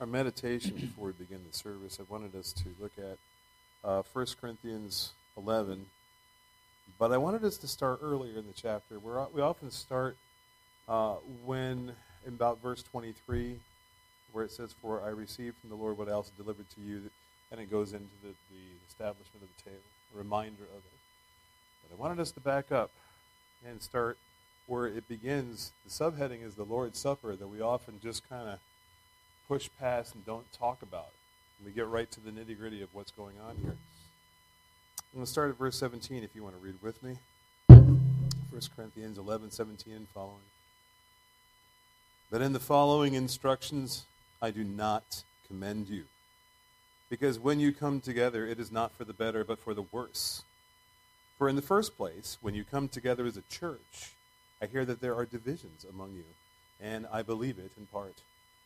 our 0.00 0.06
meditation 0.06 0.76
before 0.76 1.06
we 1.06 1.12
begin 1.12 1.40
the 1.50 1.56
service, 1.56 1.98
I 1.98 2.02
wanted 2.12 2.36
us 2.36 2.52
to 2.52 2.64
look 2.78 2.92
at 2.98 3.16
uh, 3.82 4.02
1 4.12 4.26
Corinthians 4.38 5.12
11. 5.38 5.86
But 6.98 7.10
I 7.10 7.16
wanted 7.16 7.42
us 7.42 7.56
to 7.58 7.66
start 7.66 8.00
earlier 8.02 8.36
in 8.36 8.46
the 8.46 8.52
chapter. 8.54 8.98
We're, 8.98 9.26
we 9.28 9.40
often 9.40 9.70
start 9.70 10.18
uh, 10.90 11.14
when, 11.46 11.92
in 12.26 12.34
about 12.34 12.60
verse 12.60 12.82
23, 12.82 13.56
where 14.32 14.44
it 14.44 14.50
says, 14.50 14.74
For 14.82 15.02
I 15.02 15.08
received 15.08 15.56
from 15.56 15.70
the 15.70 15.76
Lord 15.76 15.96
what 15.96 16.10
I 16.10 16.12
also 16.12 16.32
delivered 16.36 16.68
to 16.74 16.80
you, 16.82 17.00
and 17.50 17.58
it 17.62 17.70
goes 17.70 17.94
into 17.94 18.12
the, 18.22 18.34
the 18.50 18.66
establishment 18.90 19.42
of 19.42 19.48
the 19.56 19.70
table, 19.70 19.82
a 20.14 20.18
reminder 20.18 20.64
of 20.64 20.84
it. 20.84 20.98
But 21.88 21.96
I 21.96 21.98
wanted 21.98 22.20
us 22.20 22.30
to 22.32 22.40
back 22.40 22.70
up 22.70 22.90
and 23.66 23.80
start 23.80 24.18
where 24.66 24.86
it 24.86 25.08
begins. 25.08 25.72
The 25.86 25.90
subheading 25.90 26.44
is 26.44 26.56
the 26.56 26.64
Lord's 26.64 26.98
Supper 26.98 27.34
that 27.36 27.46
we 27.46 27.62
often 27.62 27.98
just 28.02 28.28
kind 28.28 28.50
of 28.50 28.58
push 29.48 29.68
past 29.78 30.14
and 30.14 30.24
don't 30.24 30.50
talk 30.52 30.82
about. 30.82 31.10
And 31.58 31.66
we 31.66 31.72
get 31.72 31.86
right 31.86 32.10
to 32.10 32.20
the 32.20 32.30
nitty 32.30 32.58
gritty 32.58 32.82
of 32.82 32.88
what's 32.94 33.10
going 33.12 33.36
on 33.46 33.56
here. 33.56 33.76
I'm 34.98 35.18
going 35.18 35.26
to 35.26 35.30
start 35.30 35.50
at 35.50 35.58
verse 35.58 35.76
17 35.78 36.22
if 36.22 36.34
you 36.34 36.42
want 36.42 36.54
to 36.56 36.64
read 36.64 36.76
with 36.82 37.02
me. 37.02 37.16
1 37.68 38.60
Corinthians 38.76 39.18
11, 39.18 39.50
17 39.50 39.94
and 39.94 40.08
following. 40.08 40.36
But 42.30 42.42
in 42.42 42.52
the 42.52 42.60
following 42.60 43.14
instructions, 43.14 44.06
I 44.40 44.50
do 44.50 44.64
not 44.64 45.22
commend 45.46 45.88
you. 45.88 46.04
Because 47.10 47.38
when 47.38 47.60
you 47.60 47.72
come 47.72 48.00
together, 48.00 48.46
it 48.46 48.58
is 48.58 48.72
not 48.72 48.96
for 48.96 49.04
the 49.04 49.12
better, 49.12 49.44
but 49.44 49.58
for 49.58 49.74
the 49.74 49.84
worse. 49.92 50.42
For 51.36 51.48
in 51.48 51.56
the 51.56 51.62
first 51.62 51.96
place, 51.96 52.38
when 52.40 52.54
you 52.54 52.64
come 52.64 52.88
together 52.88 53.26
as 53.26 53.36
a 53.36 53.42
church, 53.50 54.14
I 54.62 54.66
hear 54.66 54.84
that 54.84 55.00
there 55.00 55.14
are 55.14 55.26
divisions 55.26 55.84
among 55.88 56.14
you, 56.14 56.24
and 56.80 57.06
I 57.12 57.22
believe 57.22 57.58
it 57.58 57.72
in 57.76 57.86
part. 57.86 58.14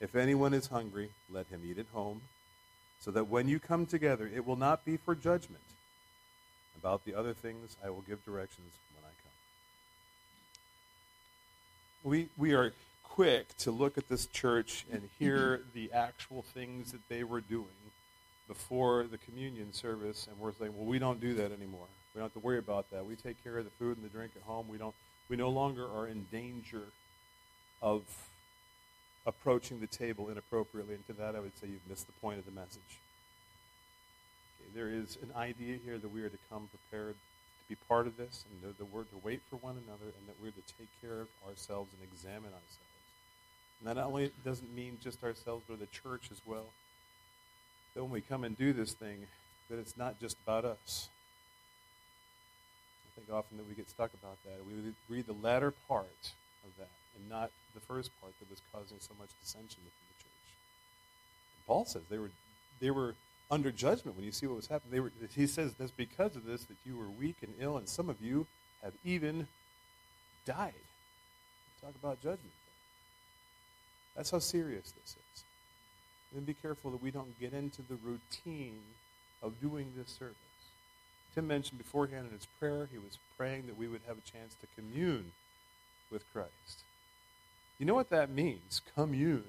If 0.00 0.14
anyone 0.14 0.52
is 0.54 0.66
hungry, 0.66 1.10
let 1.30 1.46
him 1.46 1.62
eat 1.64 1.78
at 1.78 1.86
home, 1.92 2.22
so 3.00 3.10
that 3.10 3.28
when 3.28 3.48
you 3.48 3.58
come 3.58 3.86
together, 3.86 4.30
it 4.32 4.46
will 4.46 4.56
not 4.56 4.84
be 4.84 4.96
for 4.96 5.14
judgment. 5.14 5.62
About 6.78 7.04
the 7.04 7.14
other 7.14 7.32
things, 7.32 7.76
I 7.84 7.90
will 7.90 8.02
give 8.02 8.24
directions 8.24 8.72
when 8.94 9.04
I 9.04 9.12
come. 12.02 12.10
We, 12.10 12.28
we 12.36 12.54
are 12.54 12.72
quick 13.02 13.56
to 13.58 13.70
look 13.70 13.96
at 13.96 14.08
this 14.08 14.26
church 14.26 14.84
and 14.92 15.08
hear 15.18 15.58
mm-hmm. 15.58 15.68
the 15.74 15.92
actual 15.92 16.42
things 16.42 16.92
that 16.92 17.08
they 17.08 17.24
were 17.24 17.40
doing 17.40 17.66
before 18.46 19.06
the 19.10 19.18
communion 19.18 19.72
service, 19.72 20.26
and 20.30 20.38
we're 20.38 20.52
saying, 20.52 20.76
well, 20.76 20.86
we 20.86 20.98
don't 20.98 21.20
do 21.20 21.34
that 21.34 21.50
anymore. 21.52 21.86
We 22.14 22.20
don't 22.20 22.26
have 22.26 22.34
to 22.34 22.46
worry 22.46 22.58
about 22.58 22.90
that. 22.90 23.04
We 23.04 23.16
take 23.16 23.42
care 23.42 23.58
of 23.58 23.64
the 23.64 23.70
food 23.70 23.96
and 23.96 24.04
the 24.04 24.10
drink 24.10 24.32
at 24.36 24.42
home. 24.42 24.68
We 24.68 24.78
don't. 24.78 24.94
We 25.28 25.36
no 25.36 25.48
longer 25.48 25.84
are 25.84 26.06
in 26.06 26.26
danger 26.30 26.82
of 27.82 28.02
approaching 29.26 29.80
the 29.80 29.86
table 29.86 30.28
inappropriately. 30.30 30.94
And 30.94 31.06
to 31.08 31.12
that, 31.14 31.34
I 31.34 31.40
would 31.40 31.56
say 31.58 31.66
you've 31.66 31.88
missed 31.88 32.06
the 32.06 32.12
point 32.14 32.38
of 32.38 32.46
the 32.46 32.52
message. 32.52 33.00
Okay, 34.60 34.70
there 34.74 34.88
is 34.88 35.18
an 35.22 35.30
idea 35.36 35.76
here 35.84 35.98
that 35.98 36.08
we 36.08 36.22
are 36.22 36.28
to 36.28 36.38
come 36.48 36.68
prepared 36.70 37.14
to 37.14 37.68
be 37.68 37.76
part 37.88 38.06
of 38.06 38.16
this, 38.16 38.44
and 38.50 38.74
the 38.78 38.84
word 38.84 39.10
to 39.10 39.18
wait 39.24 39.40
for 39.50 39.56
one 39.56 39.74
another, 39.86 40.04
and 40.04 40.28
that 40.28 40.36
we're 40.40 40.52
to 40.52 40.62
take 40.78 40.88
care 41.02 41.20
of 41.20 41.28
ourselves 41.48 41.90
and 41.92 42.08
examine 42.08 42.52
ourselves. 42.54 42.78
And 43.80 43.88
that 43.88 43.96
not 43.96 44.06
only 44.06 44.30
doesn't 44.44 44.72
mean 44.74 44.98
just 45.02 45.22
ourselves, 45.24 45.64
but 45.68 45.80
the 45.80 45.86
church 45.86 46.30
as 46.30 46.40
well. 46.46 46.66
That 47.94 48.04
when 48.04 48.12
we 48.12 48.20
come 48.20 48.44
and 48.44 48.56
do 48.56 48.72
this 48.72 48.92
thing, 48.92 49.26
that 49.68 49.78
it's 49.78 49.96
not 49.96 50.20
just 50.20 50.36
about 50.44 50.64
us. 50.64 51.08
I 53.04 53.20
think 53.20 53.36
often 53.36 53.56
that 53.56 53.68
we 53.68 53.74
get 53.74 53.90
stuck 53.90 54.12
about 54.14 54.36
that. 54.44 54.64
We 54.64 54.94
read 55.08 55.26
the 55.26 55.32
latter 55.32 55.72
part 55.88 56.32
of 56.64 56.70
that 56.78 56.88
and 57.16 57.28
not 57.28 57.50
the 57.74 57.80
first 57.80 58.10
part 58.20 58.32
that 58.38 58.50
was 58.50 58.60
causing 58.72 58.98
so 59.00 59.14
much 59.18 59.28
dissension 59.42 59.80
within 59.84 60.06
the 60.08 60.22
church. 60.22 60.48
And 61.56 61.66
Paul 61.66 61.84
says 61.84 62.02
they 62.08 62.18
were 62.18 62.30
they 62.80 62.90
were 62.90 63.14
under 63.50 63.70
judgment 63.70 64.16
when 64.16 64.24
you 64.24 64.32
see 64.32 64.46
what 64.46 64.56
was 64.56 64.66
happening. 64.66 64.92
They 64.92 65.00
were, 65.00 65.12
he 65.34 65.46
says 65.46 65.72
that's 65.78 65.92
because 65.92 66.36
of 66.36 66.44
this 66.44 66.64
that 66.64 66.76
you 66.84 66.96
were 66.96 67.08
weak 67.08 67.36
and 67.42 67.52
ill, 67.58 67.76
and 67.76 67.88
some 67.88 68.10
of 68.10 68.20
you 68.20 68.46
have 68.82 68.92
even 69.04 69.46
died. 70.44 70.72
Talk 71.80 71.94
about 72.02 72.20
judgment. 72.20 72.52
That's 74.16 74.30
how 74.30 74.38
serious 74.38 74.92
this 74.92 75.16
is. 75.16 75.44
And 76.34 76.46
be 76.46 76.54
careful 76.54 76.90
that 76.90 77.02
we 77.02 77.10
don't 77.10 77.38
get 77.38 77.52
into 77.52 77.82
the 77.82 77.96
routine 77.96 78.80
of 79.42 79.60
doing 79.60 79.92
this 79.96 80.08
service. 80.08 80.34
Tim 81.34 81.46
mentioned 81.46 81.78
beforehand 81.78 82.26
in 82.26 82.32
his 82.32 82.46
prayer, 82.58 82.88
he 82.90 82.98
was 82.98 83.18
praying 83.36 83.66
that 83.66 83.76
we 83.76 83.88
would 83.88 84.00
have 84.06 84.16
a 84.16 84.30
chance 84.30 84.54
to 84.60 84.66
commune 84.74 85.32
with 86.10 86.24
Christ. 86.32 86.82
You 87.78 87.86
know 87.86 87.94
what 87.94 88.10
that 88.10 88.30
means? 88.30 88.80
Commune. 88.94 89.44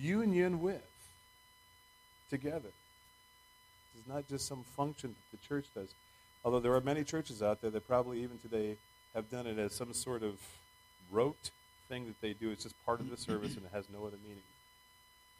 Union 0.00 0.60
with. 0.60 0.82
Together. 2.30 2.70
This 3.92 4.02
is 4.02 4.08
not 4.08 4.28
just 4.28 4.46
some 4.46 4.64
function 4.76 5.10
that 5.10 5.38
the 5.38 5.46
church 5.46 5.66
does. 5.74 5.88
Although 6.44 6.60
there 6.60 6.74
are 6.74 6.80
many 6.80 7.04
churches 7.04 7.42
out 7.42 7.60
there 7.60 7.70
that 7.70 7.86
probably 7.86 8.22
even 8.22 8.38
today 8.38 8.76
have 9.14 9.30
done 9.30 9.46
it 9.46 9.58
as 9.58 9.74
some 9.74 9.92
sort 9.92 10.22
of 10.22 10.34
rote 11.10 11.50
thing 11.88 12.06
that 12.06 12.20
they 12.20 12.32
do. 12.32 12.50
It's 12.50 12.64
just 12.64 12.86
part 12.86 13.00
of 13.00 13.10
the 13.10 13.16
service 13.16 13.54
and 13.56 13.64
it 13.64 13.70
has 13.72 13.84
no 13.92 14.06
other 14.06 14.16
meaning. 14.24 14.42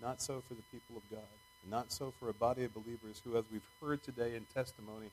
Not 0.01 0.20
so 0.20 0.43
for 0.47 0.55
the 0.55 0.62
people 0.70 0.97
of 0.97 1.11
God. 1.11 1.28
Not 1.70 1.93
so 1.93 2.12
for 2.18 2.28
a 2.28 2.34
body 2.34 2.64
of 2.64 2.74
believers 2.74 3.22
who, 3.24 3.36
as 3.36 3.45
we've 3.51 3.62
heard 3.80 4.03
today 4.03 4.34
in 4.34 4.45
testimony, 4.53 5.11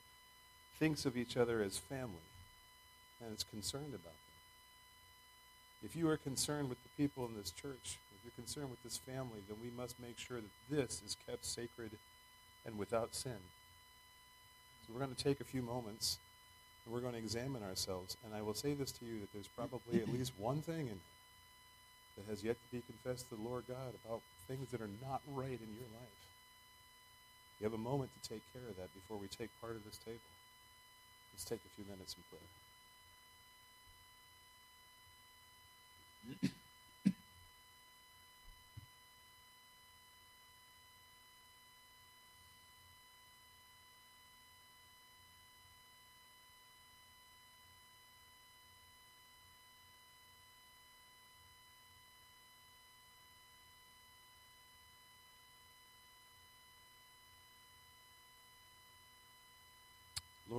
thinks 0.80 1.06
of 1.06 1.16
each 1.16 1.38
other 1.38 1.62
as 1.62 1.78
family 1.78 2.28
and 3.24 3.36
is 3.36 3.44
concerned 3.44 3.94
about 3.94 4.04
them. 4.04 4.29
If 5.84 5.96
you 5.96 6.10
are 6.10 6.18
concerned 6.18 6.70
with 6.70 6.82
the 6.84 6.90
people 6.98 7.26
in 7.26 7.36
this 7.36 7.52
church, 7.52 7.98
if 8.14 8.24
you're 8.24 8.36
concerned 8.36 8.70
with 8.70 8.84
this 8.84 8.98
family, 8.98 9.40
then 9.48 9.58
we 9.62 9.72
must 9.76 10.00
make 10.00 10.18
sure 10.18 10.42
that 10.42 10.52
this 10.70 11.02
is 11.06 11.16
kept 11.26 11.46
sacred 11.46 11.92
and 12.66 12.78
without 12.78 13.16
sin. 13.16 13.40
So 14.86 14.94
we're 14.94 15.00
going 15.00 15.16
to 15.16 15.24
take 15.24 15.40
a 15.40 15.46
few 15.46 15.62
moments 15.62 16.18
and 16.84 16.94
we're 16.94 17.00
going 17.00 17.14
to 17.14 17.20
examine 17.20 17.64
ourselves. 17.64 18.18
And 18.26 18.34
I 18.36 18.42
will 18.42 18.54
say 18.54 18.74
this 18.74 18.92
to 18.94 19.06
you 19.06 19.20
that 19.22 19.32
there's 19.32 19.48
probably 19.48 20.02
at 20.02 20.12
least 20.12 20.34
one 20.38 20.62
thing 20.62 20.88
in 20.88 21.00
that 22.18 22.30
has 22.30 22.44
yet 22.44 22.58
to 22.60 22.76
be 22.76 22.84
confessed 22.86 23.30
to 23.30 23.36
the 23.36 23.42
Lord 23.42 23.64
God 23.68 23.96
about 24.04 24.22
things 24.48 24.72
that 24.72 24.82
are 24.82 24.92
not 25.02 25.22
right 25.32 25.48
in 25.48 25.72
your 25.80 25.90
life. 25.96 26.20
You 27.60 27.66
have 27.66 27.74
a 27.74 27.78
moment 27.78 28.12
to 28.22 28.30
take 28.30 28.42
care 28.52 28.68
of 28.70 28.76
that 28.78 28.94
before 28.94 29.18
we 29.18 29.28
take 29.28 29.50
part 29.62 29.76
of 29.76 29.86
this 29.86 29.98
table. 30.04 30.20
Let's 31.34 31.46
take 31.46 31.60
a 31.64 31.76
few 31.76 31.86
minutes 31.86 32.16
and 32.16 32.24
prayer. 32.30 32.69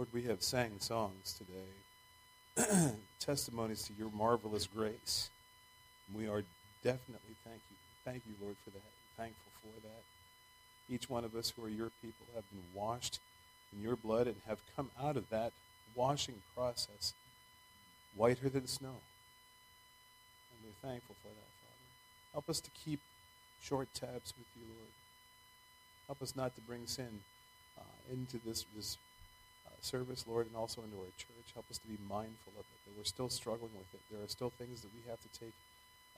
Lord, 0.00 0.06
we 0.12 0.22
have 0.22 0.42
sang 0.42 0.78
songs 0.78 1.38
today, 2.56 2.92
testimonies 3.18 3.82
to 3.82 3.92
your 3.92 4.10
marvelous 4.10 4.66
grace. 4.66 5.30
We 6.14 6.28
are 6.28 6.42
definitely 6.82 7.36
thank 7.44 7.60
you. 7.70 7.76
Thank 8.04 8.22
you, 8.26 8.34
Lord, 8.42 8.56
for 8.64 8.70
that. 8.70 8.92
Thankful 9.16 9.52
for 9.62 9.80
that. 9.86 10.02
Each 10.92 11.08
one 11.08 11.24
of 11.24 11.34
us 11.34 11.52
who 11.54 11.64
are 11.64 11.68
your 11.68 11.90
people 12.02 12.26
have 12.34 12.44
been 12.50 12.64
washed 12.74 13.20
in 13.72 13.82
your 13.82 13.96
blood 13.96 14.26
and 14.26 14.36
have 14.46 14.58
come 14.76 14.90
out 15.00 15.16
of 15.16 15.28
that 15.30 15.52
washing 15.94 16.42
process 16.56 17.14
whiter 18.16 18.48
than 18.48 18.66
snow. 18.66 18.96
And 20.50 20.58
we're 20.64 20.88
thankful 20.88 21.14
for 21.22 21.28
that, 21.28 21.50
Father. 21.62 21.86
Help 22.32 22.48
us 22.48 22.60
to 22.60 22.70
keep 22.84 23.00
short 23.62 23.88
tabs 23.94 24.34
with 24.36 24.48
you, 24.56 24.66
Lord. 24.66 24.92
Help 26.06 26.22
us 26.22 26.34
not 26.34 26.54
to 26.56 26.60
bring 26.62 26.86
sin 26.86 27.20
uh, 27.78 27.82
into 28.12 28.38
this, 28.44 28.64
this 28.74 28.96
uh, 29.66 29.70
service, 29.80 30.24
Lord, 30.26 30.46
and 30.46 30.56
also 30.56 30.82
into 30.82 30.96
our 30.96 31.12
church. 31.16 31.54
Help 31.54 31.66
us 31.70 31.78
to 31.78 31.86
be 31.86 31.98
mindful 32.08 32.52
of 32.58 32.64
it, 32.66 32.78
that 32.86 32.98
we're 32.98 33.04
still 33.04 33.28
struggling 33.28 33.70
with 33.78 33.94
it. 33.94 34.00
There 34.10 34.24
are 34.24 34.28
still 34.28 34.50
things 34.50 34.80
that 34.80 34.90
we 34.92 35.08
have 35.08 35.20
to 35.20 35.38
take 35.38 35.54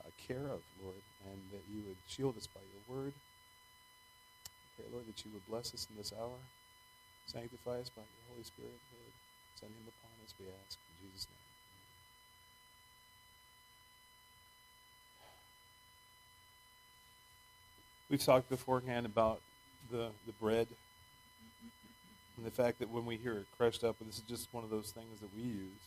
uh, 0.05 0.09
care 0.27 0.45
of, 0.51 0.61
Lord, 0.81 1.03
and 1.25 1.39
that 1.51 1.63
you 1.71 1.83
would 1.87 1.97
shield 2.07 2.37
us 2.37 2.47
by 2.47 2.61
your 2.61 2.83
word. 2.97 3.13
I 3.15 4.49
pray, 4.77 4.85
Lord, 4.91 5.07
that 5.07 5.23
you 5.25 5.31
would 5.33 5.47
bless 5.47 5.73
us 5.73 5.87
in 5.89 5.97
this 5.97 6.13
hour. 6.19 6.37
Sanctify 7.27 7.79
us 7.79 7.89
by 7.89 8.01
your 8.01 8.23
Holy 8.31 8.43
Spirit, 8.43 8.79
Lord. 8.91 9.13
Send 9.55 9.71
him 9.71 9.87
upon 9.87 10.11
us, 10.23 10.33
we 10.39 10.45
ask. 10.47 10.77
In 10.77 11.07
Jesus' 11.07 11.27
name. 11.27 11.37
We've 18.09 18.23
talked 18.23 18.49
beforehand 18.49 19.05
about 19.05 19.41
the, 19.89 20.09
the 20.27 20.33
bread 20.33 20.67
and 22.37 22.45
the 22.45 22.51
fact 22.51 22.79
that 22.79 22.89
when 22.89 23.05
we 23.05 23.15
hear 23.15 23.33
it 23.33 23.45
crushed 23.57 23.83
up, 23.83 23.95
this 24.05 24.17
is 24.17 24.23
just 24.27 24.53
one 24.53 24.63
of 24.63 24.69
those 24.69 24.91
things 24.91 25.19
that 25.21 25.29
we 25.35 25.43
use, 25.43 25.83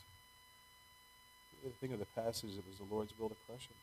think 1.81 1.93
of 1.93 1.99
the 1.99 2.21
passage 2.21 2.55
that 2.55 2.67
was 2.67 2.79
the 2.79 2.95
Lord's 2.95 3.13
will 3.19 3.29
to 3.29 3.37
crush 3.47 3.67
him. 3.67 3.77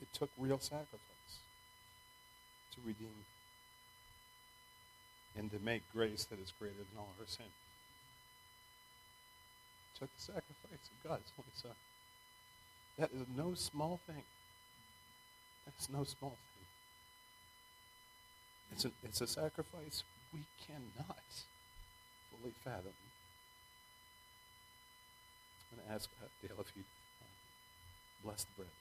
It, 0.00 0.08
took 0.12 0.30
real 0.38 0.58
sacrifice 0.58 1.38
to 2.74 2.80
redeem 2.86 3.24
and 5.36 5.50
to 5.50 5.58
make 5.58 5.82
grace 5.92 6.24
that 6.24 6.40
is 6.40 6.52
greater 6.58 6.74
than 6.76 6.98
all 6.98 7.14
our 7.18 7.26
sin. 7.26 7.46
It 9.94 9.98
took 10.00 10.10
the 10.16 10.22
sacrifice 10.22 10.90
of 10.90 11.08
God's 11.08 11.32
only 11.38 11.52
Son. 11.54 11.76
That 12.98 13.10
is 13.12 13.26
no 13.36 13.54
small 13.54 14.00
thing. 14.06 14.22
That's 15.64 15.88
no 15.88 16.04
small 16.04 16.30
thing. 16.30 16.66
It's 18.72 18.84
a, 18.84 18.90
it's 19.04 19.20
a 19.20 19.26
sacrifice 19.26 20.04
we 20.32 20.40
cannot 20.66 21.18
fully 22.30 22.54
fathom. 22.64 22.92
I'm 25.72 25.78
going 25.78 25.88
to 25.88 25.94
ask 25.94 26.08
uh, 26.22 26.26
Dale 26.42 26.60
if 26.60 26.72
you'd 26.76 26.84
uh, 26.84 27.26
bless 28.24 28.44
the 28.44 28.50
bread. 28.56 28.79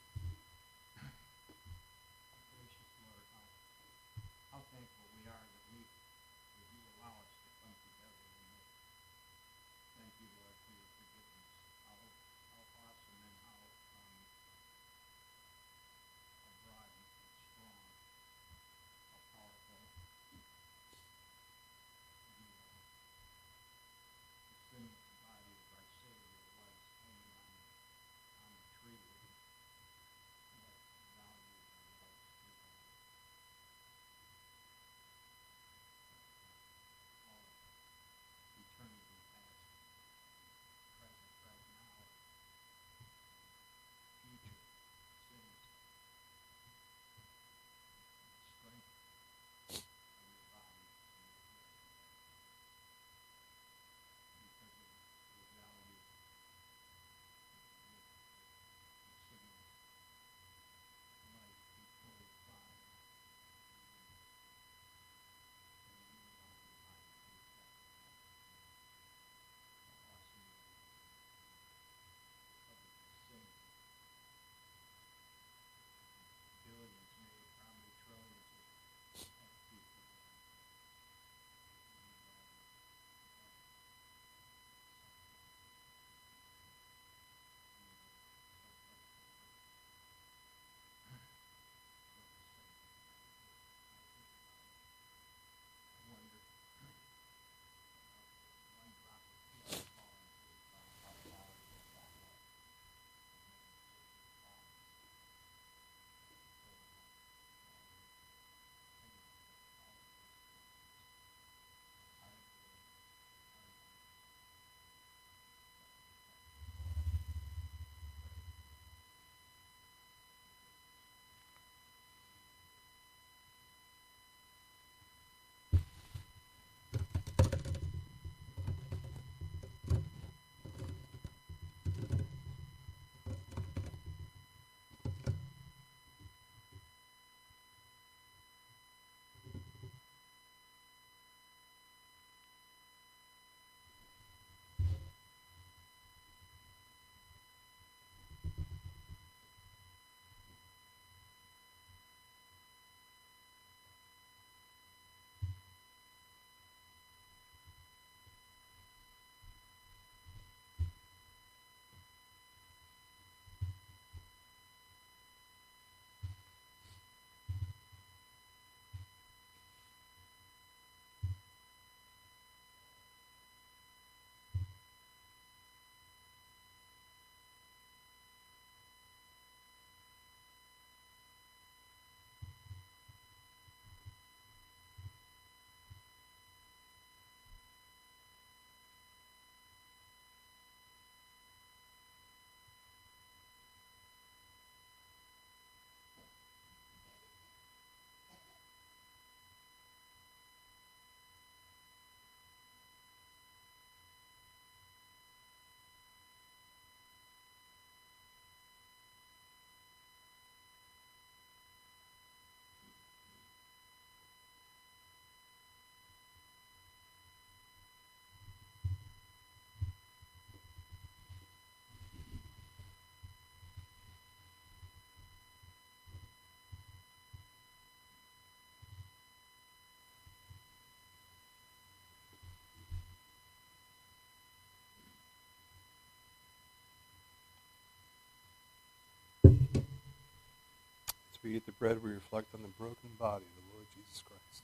As 239.49 241.43
we 241.43 241.55
eat 241.55 241.65
the 241.65 241.71
bread, 241.73 242.03
we 242.03 242.11
reflect 242.11 242.47
on 242.53 242.61
the 242.61 242.67
broken 242.77 243.09
body 243.19 243.45
of 243.45 243.63
the 243.63 243.73
Lord 243.73 243.87
Jesus 243.95 244.23
Christ. 244.23 244.63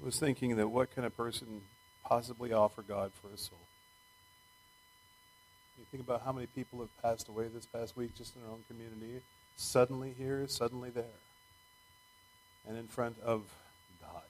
I 0.00 0.04
was 0.04 0.18
thinking 0.18 0.56
that 0.56 0.68
what 0.68 0.94
can 0.94 1.04
a 1.04 1.10
person 1.10 1.62
possibly 2.04 2.52
offer 2.52 2.82
God 2.82 3.12
for 3.20 3.28
a 3.32 3.38
soul? 3.38 3.58
You 5.78 5.84
think 5.90 6.02
about 6.02 6.22
how 6.24 6.32
many 6.32 6.46
people 6.46 6.80
have 6.80 7.02
passed 7.02 7.28
away 7.28 7.46
this 7.48 7.66
past 7.66 7.96
week 7.96 8.14
just 8.16 8.34
in 8.36 8.42
our 8.42 8.50
own 8.50 8.64
community. 8.68 9.22
Suddenly 9.56 10.14
here, 10.18 10.46
suddenly 10.48 10.90
there. 10.90 11.04
And 12.66 12.76
in 12.76 12.86
front 12.86 13.16
of 13.20 13.42
God. 14.00 14.22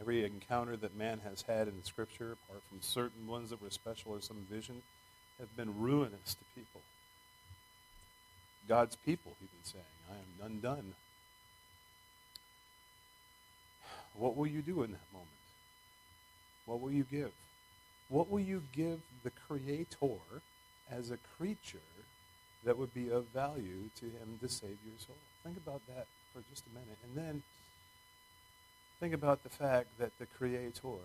Every 0.00 0.24
encounter 0.24 0.76
that 0.76 0.96
man 0.96 1.20
has 1.24 1.42
had 1.42 1.68
in 1.68 1.84
Scripture, 1.84 2.32
apart 2.32 2.62
from 2.68 2.80
certain 2.80 3.26
ones 3.26 3.50
that 3.50 3.60
were 3.60 3.70
special 3.70 4.12
or 4.12 4.20
some 4.20 4.46
vision, 4.50 4.82
have 5.38 5.56
been 5.56 5.80
ruinous 5.80 6.34
to 6.34 6.44
people. 6.54 6.80
God's 8.68 8.96
people, 8.96 9.32
he's 9.40 9.48
been 9.50 9.64
saying, 9.64 9.84
I 10.10 10.46
am 10.46 10.52
undone. 10.52 10.94
What 14.14 14.36
will 14.36 14.46
you 14.46 14.62
do 14.62 14.82
in 14.82 14.92
that 14.92 15.12
moment? 15.12 15.28
What 16.66 16.80
will 16.80 16.92
you 16.92 17.04
give? 17.10 17.30
What 18.08 18.30
will 18.30 18.40
you 18.40 18.62
give 18.72 19.00
the 19.22 19.30
Creator 19.46 20.18
as 20.90 21.10
a 21.10 21.18
creature 21.36 21.78
that 22.64 22.76
would 22.76 22.92
be 22.92 23.10
of 23.10 23.26
value 23.32 23.90
to 24.00 24.04
Him 24.06 24.38
to 24.40 24.48
save 24.48 24.76
your 24.84 24.98
soul? 24.98 25.16
Think 25.44 25.56
about 25.56 25.80
that 25.88 26.06
for 26.32 26.42
just 26.50 26.64
a 26.66 26.74
minute. 26.78 26.98
And 27.04 27.16
then 27.16 27.42
think 29.00 29.14
about 29.14 29.42
the 29.42 29.48
fact 29.48 29.88
that 29.98 30.16
the 30.18 30.26
Creator 30.26 30.98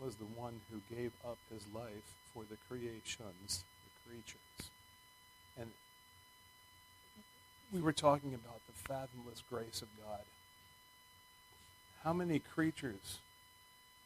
was 0.00 0.16
the 0.16 0.24
one 0.24 0.60
who 0.70 0.80
gave 0.94 1.12
up 1.24 1.38
His 1.52 1.64
life 1.74 2.14
for 2.32 2.42
the 2.50 2.56
creations, 2.68 3.64
the 3.84 4.10
creatures. 4.10 4.70
And 5.58 5.70
we 7.72 7.80
were 7.80 7.92
talking 7.92 8.34
about 8.34 8.60
the 8.66 8.88
fathomless 8.88 9.42
grace 9.50 9.82
of 9.82 9.88
God. 10.02 10.20
How 12.02 12.12
many 12.12 12.38
creatures 12.38 13.18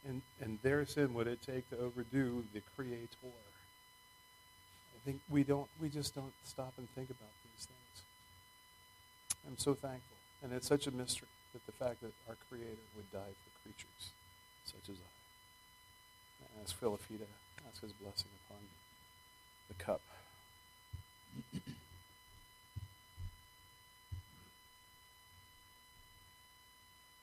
in, 0.08 0.22
in 0.40 0.58
their 0.62 0.86
sin 0.86 1.14
would 1.14 1.26
it 1.26 1.40
take 1.44 1.68
to 1.70 1.78
overdo 1.78 2.44
the 2.52 2.62
Creator? 2.76 3.06
I 3.24 4.98
think 5.04 5.20
we 5.30 5.42
don't. 5.42 5.68
We 5.80 5.88
just 5.88 6.14
don't 6.14 6.32
stop 6.44 6.74
and 6.76 6.88
think 6.90 7.08
about 7.08 7.30
these 7.44 7.66
things. 7.66 8.02
I'm 9.46 9.58
so 9.58 9.72
thankful, 9.74 10.17
and 10.42 10.52
it's 10.52 10.68
such 10.68 10.86
a 10.86 10.90
mystery 10.90 11.28
that 11.52 11.64
the 11.66 11.72
fact 11.72 12.00
that 12.02 12.12
our 12.28 12.36
Creator 12.48 12.86
would 12.96 13.10
die 13.12 13.34
for 13.42 13.50
creatures 13.62 14.10
such 14.64 14.88
as 14.90 14.96
I. 14.96 15.08
Ask 16.62 16.78
Philipita, 16.80 17.26
ask 17.68 17.82
His 17.82 17.92
blessing 17.92 18.30
upon 18.46 18.62
the 19.68 19.74
cup. 19.74 20.00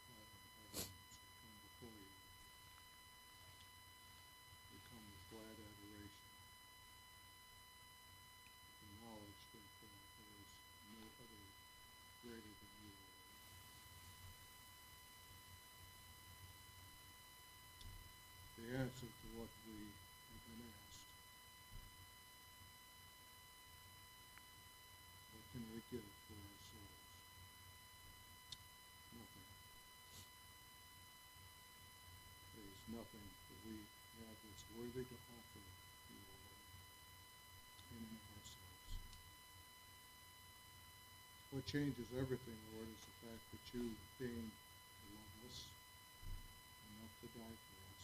Father 0.07 0.35
in 0.35 0.49
heaven, 0.55 0.79
as 0.79 1.15
we 1.15 1.27
come 1.41 1.57
before 1.65 1.95
you, 1.95 2.11
we 4.71 4.77
come 4.89 5.05
with 5.09 5.23
glad 5.31 5.57
adoration. 5.59 6.29
With 8.71 8.85
the 8.85 8.91
knowledge 9.03 9.41
that 9.53 9.71
uh, 9.83 9.89
there 10.15 10.37
is 10.41 10.51
no 10.95 11.05
other 11.05 11.43
greater 12.23 12.53
than 12.55 12.71
you, 12.81 12.91
Lord. 12.95 13.13
The 18.55 18.65
answer 18.81 19.05
to 19.11 19.27
what 19.37 19.51
we 19.67 19.77
have 19.77 20.43
been 20.47 20.63
asked. 20.65 21.05
What 25.35 25.45
can 25.53 25.63
we 25.69 25.79
give 25.91 26.07
for 26.25 26.33
our 26.39 26.59
souls? 26.65 26.97
Nothing. 29.15 29.47
There 32.55 32.65
is 32.65 32.81
nothing 32.89 33.25
that 33.27 33.59
we 33.67 33.75
that's 34.45 34.65
worthy 34.77 35.03
to 35.03 35.17
offer 35.33 35.59
you, 35.59 35.73
O 36.05 36.37
Lord, 36.37 36.61
in 37.97 38.05
ourselves. 38.05 38.61
What 41.51 41.65
changes 41.65 42.07
everything, 42.13 42.59
Lord, 42.75 42.89
is 42.91 43.01
the 43.05 43.15
fact 43.25 43.43
that 43.51 43.63
you 43.73 43.95
came 44.19 44.51
to 44.51 45.07
love 45.15 45.35
us 45.49 45.71
enough 46.91 47.15
to 47.21 47.27
die 47.31 47.57
for 47.63 47.79
us, 47.95 48.03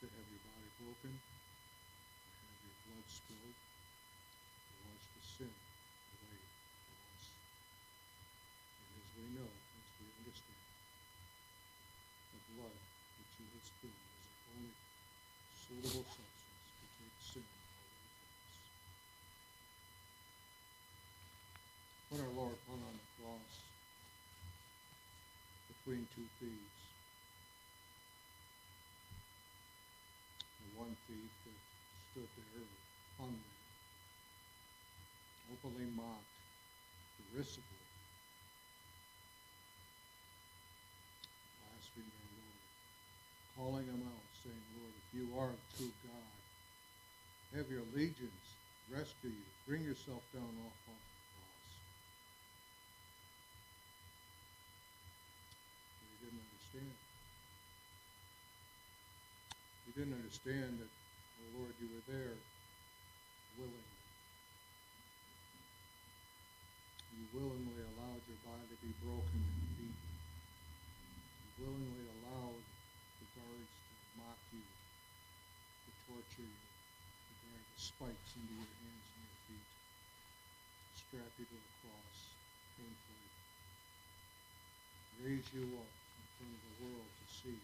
to 0.00 0.06
have 0.06 0.26
your 0.28 0.42
body 0.46 0.70
broken, 0.76 1.12
to 1.16 2.40
have 2.44 2.60
your 2.60 2.76
blood 2.86 3.06
spilled, 3.08 3.56
to 3.56 4.72
wash 4.84 5.06
the 5.16 5.22
sin 5.24 5.54
away 5.56 6.44
from 6.44 7.00
us. 7.16 7.24
And 8.76 9.00
as 9.00 9.08
we 9.16 9.24
know, 9.32 9.48
as 9.48 9.88
we 9.96 10.06
understand, 10.20 10.64
the 12.36 12.42
blood 12.52 12.76
which 13.16 13.32
you 13.40 13.46
have 13.48 13.64
spilled 13.64 13.96
is 13.96 14.28
the 14.28 14.52
only 14.52 14.76
suitable 15.66 16.06
substance 16.06 17.26
sin 17.34 17.42
away 17.42 17.66
from 17.66 17.90
us. 17.90 18.62
When 22.06 22.22
our 22.22 22.34
Lord 22.38 22.54
hung 22.70 22.78
on 22.86 22.94
the 22.94 23.08
cross 23.18 23.52
between 25.66 26.06
two 26.14 26.28
thieves, 26.38 26.78
the 30.62 30.78
one 30.78 30.94
thief 31.10 31.30
that 31.46 31.58
stood 32.14 32.30
there 32.54 32.62
hung 33.18 33.34
there, 33.34 33.66
openly 35.50 35.90
mocked, 35.98 36.30
derisively, 37.18 37.82
blaspheming 41.58 42.22
our 42.22 42.38
Lord, 42.38 42.62
calling 43.58 43.86
him 43.90 44.06
out, 44.06 44.26
saying, 44.44 44.62
Lord, 44.78 44.94
if 44.94 45.06
you 45.26 45.34
are 45.38 45.50
the 45.50 45.76
true 45.76 45.94
God, 46.06 47.58
have 47.58 47.66
your 47.70 47.82
legions 47.94 48.46
rescue 48.90 49.34
you. 49.34 49.46
Bring 49.66 49.82
yourself 49.82 50.22
down 50.30 50.46
off, 50.62 50.78
off 50.86 51.02
the 51.02 51.18
cross. 51.34 51.66
But 55.98 56.06
he 56.06 56.16
didn't 56.22 56.42
understand. 56.46 56.94
He 59.86 59.90
didn't 59.98 60.14
understand 60.22 60.70
that, 60.78 60.90
oh 60.94 61.48
Lord, 61.58 61.74
you 61.82 61.90
were 61.90 62.06
there 62.06 62.38
willingly. 63.58 63.98
You 67.16 67.26
willingly 67.34 67.82
allowed 67.96 68.22
your 68.30 68.38
body 68.46 68.66
to 68.70 68.78
be 68.84 68.92
broken 69.02 69.40
and 69.42 69.66
beaten. 69.74 70.14
You 71.42 71.50
willingly 71.64 72.06
allowed 72.22 72.62
the 73.18 73.26
guards 73.34 73.72
to 73.72 73.94
mock 74.20 74.38
you, 74.54 74.62
torture 76.06 76.46
you, 76.46 76.62
the 77.42 77.58
spikes 77.74 78.38
into 78.38 78.54
your 78.54 78.70
hands 78.82 79.06
and 79.12 79.22
your 79.26 79.38
feet, 79.46 79.68
strap 80.94 81.30
you 81.38 81.46
to 81.46 81.58
the 81.58 81.74
cross 81.82 82.18
painfully, 82.78 83.30
raise 85.22 85.48
you 85.52 85.66
up 85.80 85.90
in 85.90 86.24
front 86.38 86.52
of 86.54 86.62
the 86.62 86.74
world 86.86 87.10
to 87.10 87.26
see 87.26 87.58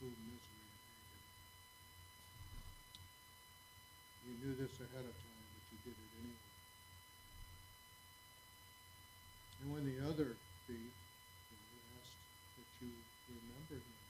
true 0.00 0.16
misery 0.24 0.64
and 0.64 0.80
agony. 0.80 1.20
You 4.24 4.32
knew 4.40 4.56
this 4.56 4.80
ahead 4.80 5.04
of 5.04 5.12
time, 5.12 5.44
but 5.52 5.64
you 5.68 5.76
did 5.84 5.92
it 5.92 6.12
anyway. 6.24 6.48
And 9.60 9.68
when 9.76 9.84
the 9.84 10.00
other 10.08 10.40
thief 10.64 10.96
was 11.52 11.68
asked 12.00 12.16
that 12.56 12.70
you 12.80 12.96
remember 13.28 13.76
him, 13.76 14.00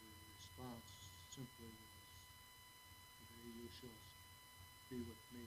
your 0.00 0.16
response 0.32 0.88
simply 1.36 1.68
was, 1.68 1.92
Be 3.78 3.86
with 4.90 5.22
me. 5.30 5.46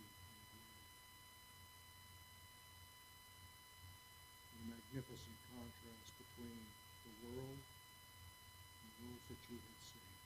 A 4.55 4.59
magnificent 4.71 5.35
contrast 5.51 6.15
between 6.15 6.63
the 7.03 7.11
world 7.27 7.59
and 7.59 8.91
those 9.03 9.19
that 9.27 9.41
you 9.51 9.59
had 9.59 9.79
saved. 9.83 10.23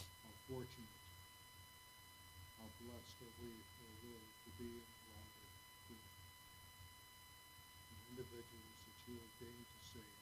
How 0.00 0.32
fortunate, 0.48 0.96
how 2.56 2.72
blessed 2.80 3.20
are 3.28 3.36
we, 3.44 3.52
O 3.52 3.84
Lord, 4.08 4.32
to 4.32 4.50
be 4.56 4.80
in 4.80 4.88
the 4.88 5.12
light 5.12 5.36
of. 5.44 5.52
The 7.84 8.00
individuals 8.16 8.80
that 8.80 8.96
you 9.12 9.20
have 9.20 9.28
ordained 9.44 9.68
to 9.76 9.80
save 9.92 10.16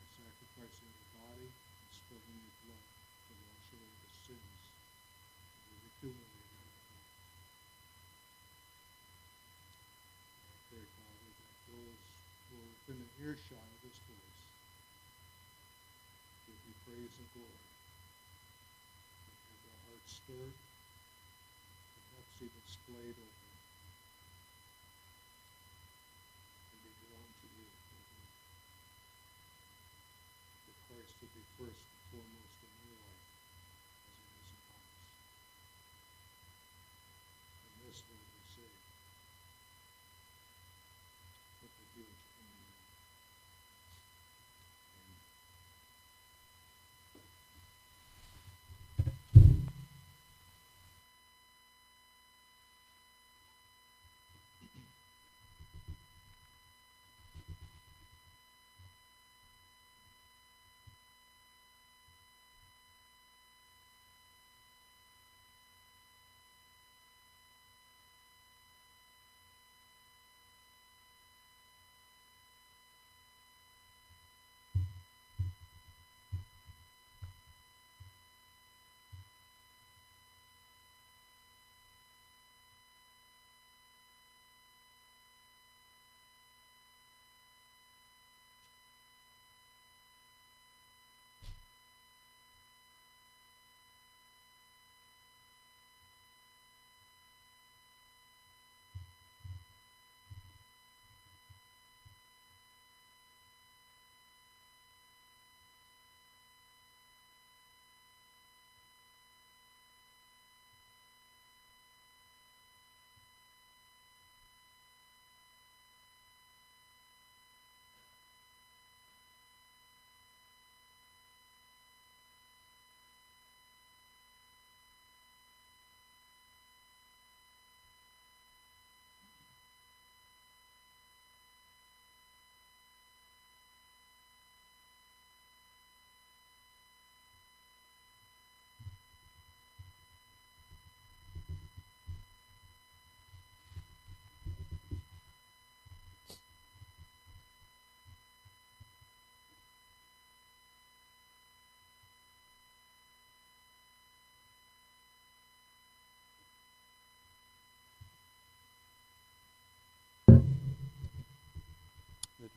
by 0.00 0.08
sacrificing 0.16 0.96
your 0.96 1.12
body 1.12 1.52
and 1.52 1.92
spilling 1.92 2.40
your 2.40 2.56
blood 2.64 2.97
sins 4.28 4.60
that 5.72 5.80
accumulated. 5.88 6.36
Those 10.68 10.84
who 12.52 12.60
are 12.60 12.68
within 12.88 13.08
earshot 13.24 13.56
of 13.56 13.80
this 13.80 13.96
voice 14.04 14.40
give 16.44 16.60
you 16.68 16.74
praise 16.84 17.14
and 17.16 17.28
glory. 17.32 17.64
And 19.24 19.32
have 19.48 19.60
their 19.64 19.80
hearts 19.88 20.12
stirred, 20.12 20.56
perhaps 21.96 22.36
even 22.44 22.64
splayed 22.68 23.16
open. 23.16 23.37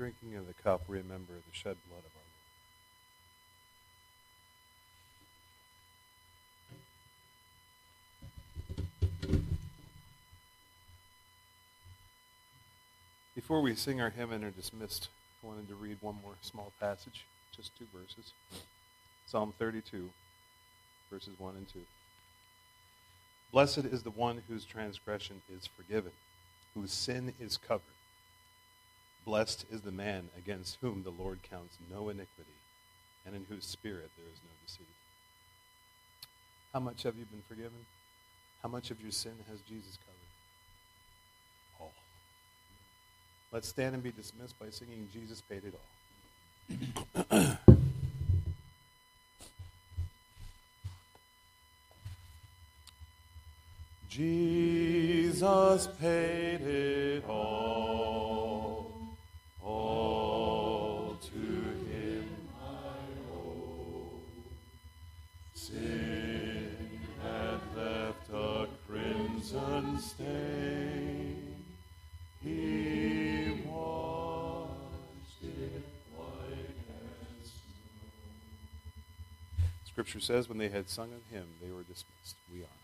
Drinking 0.01 0.35
of 0.35 0.47
the 0.47 0.53
cup, 0.63 0.81
remember 0.87 1.33
the 1.33 1.53
shed 1.53 1.77
blood 1.87 2.01
of 2.03 2.11
our 2.15 2.23
Lord. 9.29 9.43
Before 13.35 13.61
we 13.61 13.75
sing 13.75 14.01
our 14.01 14.09
hymn 14.09 14.31
and 14.31 14.43
are 14.43 14.49
dismissed, 14.49 15.09
I 15.43 15.47
wanted 15.47 15.67
to 15.67 15.75
read 15.75 15.97
one 16.01 16.15
more 16.23 16.33
small 16.41 16.71
passage, 16.79 17.27
just 17.55 17.77
two 17.77 17.85
verses. 17.95 18.33
Psalm 19.27 19.53
32, 19.59 20.09
verses 21.11 21.37
1 21.37 21.55
and 21.57 21.71
2. 21.71 21.79
Blessed 23.51 23.85
is 23.85 24.01
the 24.01 24.09
one 24.09 24.41
whose 24.47 24.65
transgression 24.65 25.43
is 25.55 25.67
forgiven, 25.67 26.13
whose 26.73 26.91
sin 26.91 27.35
is 27.39 27.55
covered. 27.55 27.83
Blessed 29.25 29.65
is 29.71 29.81
the 29.81 29.91
man 29.91 30.29
against 30.37 30.77
whom 30.81 31.03
the 31.03 31.11
Lord 31.11 31.39
counts 31.43 31.77
no 31.91 32.09
iniquity, 32.09 32.57
and 33.25 33.35
in 33.35 33.45
whose 33.49 33.65
spirit 33.65 34.09
there 34.17 34.25
is 34.31 34.39
no 34.43 34.51
deceit. 34.65 34.87
How 36.73 36.79
much 36.79 37.03
have 37.03 37.15
you 37.17 37.25
been 37.25 37.43
forgiven? 37.47 37.85
How 38.63 38.69
much 38.69 38.91
of 38.91 39.01
your 39.01 39.11
sin 39.11 39.33
has 39.49 39.59
Jesus 39.61 39.97
covered? 40.05 40.17
All. 41.79 41.93
Let's 43.51 43.67
stand 43.67 43.93
and 43.93 44.03
be 44.03 44.11
dismissed 44.11 44.57
by 44.59 44.69
singing 44.69 45.07
Jesus 45.13 45.41
Paid 45.41 45.63
It 45.65 45.75
All. 47.29 47.57
Jesus 54.11 55.87
paid 56.01 56.59
it 56.59 57.23
all. 57.29 57.70
Scripture 80.01 80.19
says 80.19 80.49
when 80.49 80.57
they 80.57 80.69
had 80.69 80.89
sung 80.89 81.09
a 81.11 81.33
hymn, 81.33 81.47
they 81.61 81.69
were 81.69 81.83
dismissed. 81.83 82.35
We 82.51 82.63
are. 82.63 82.80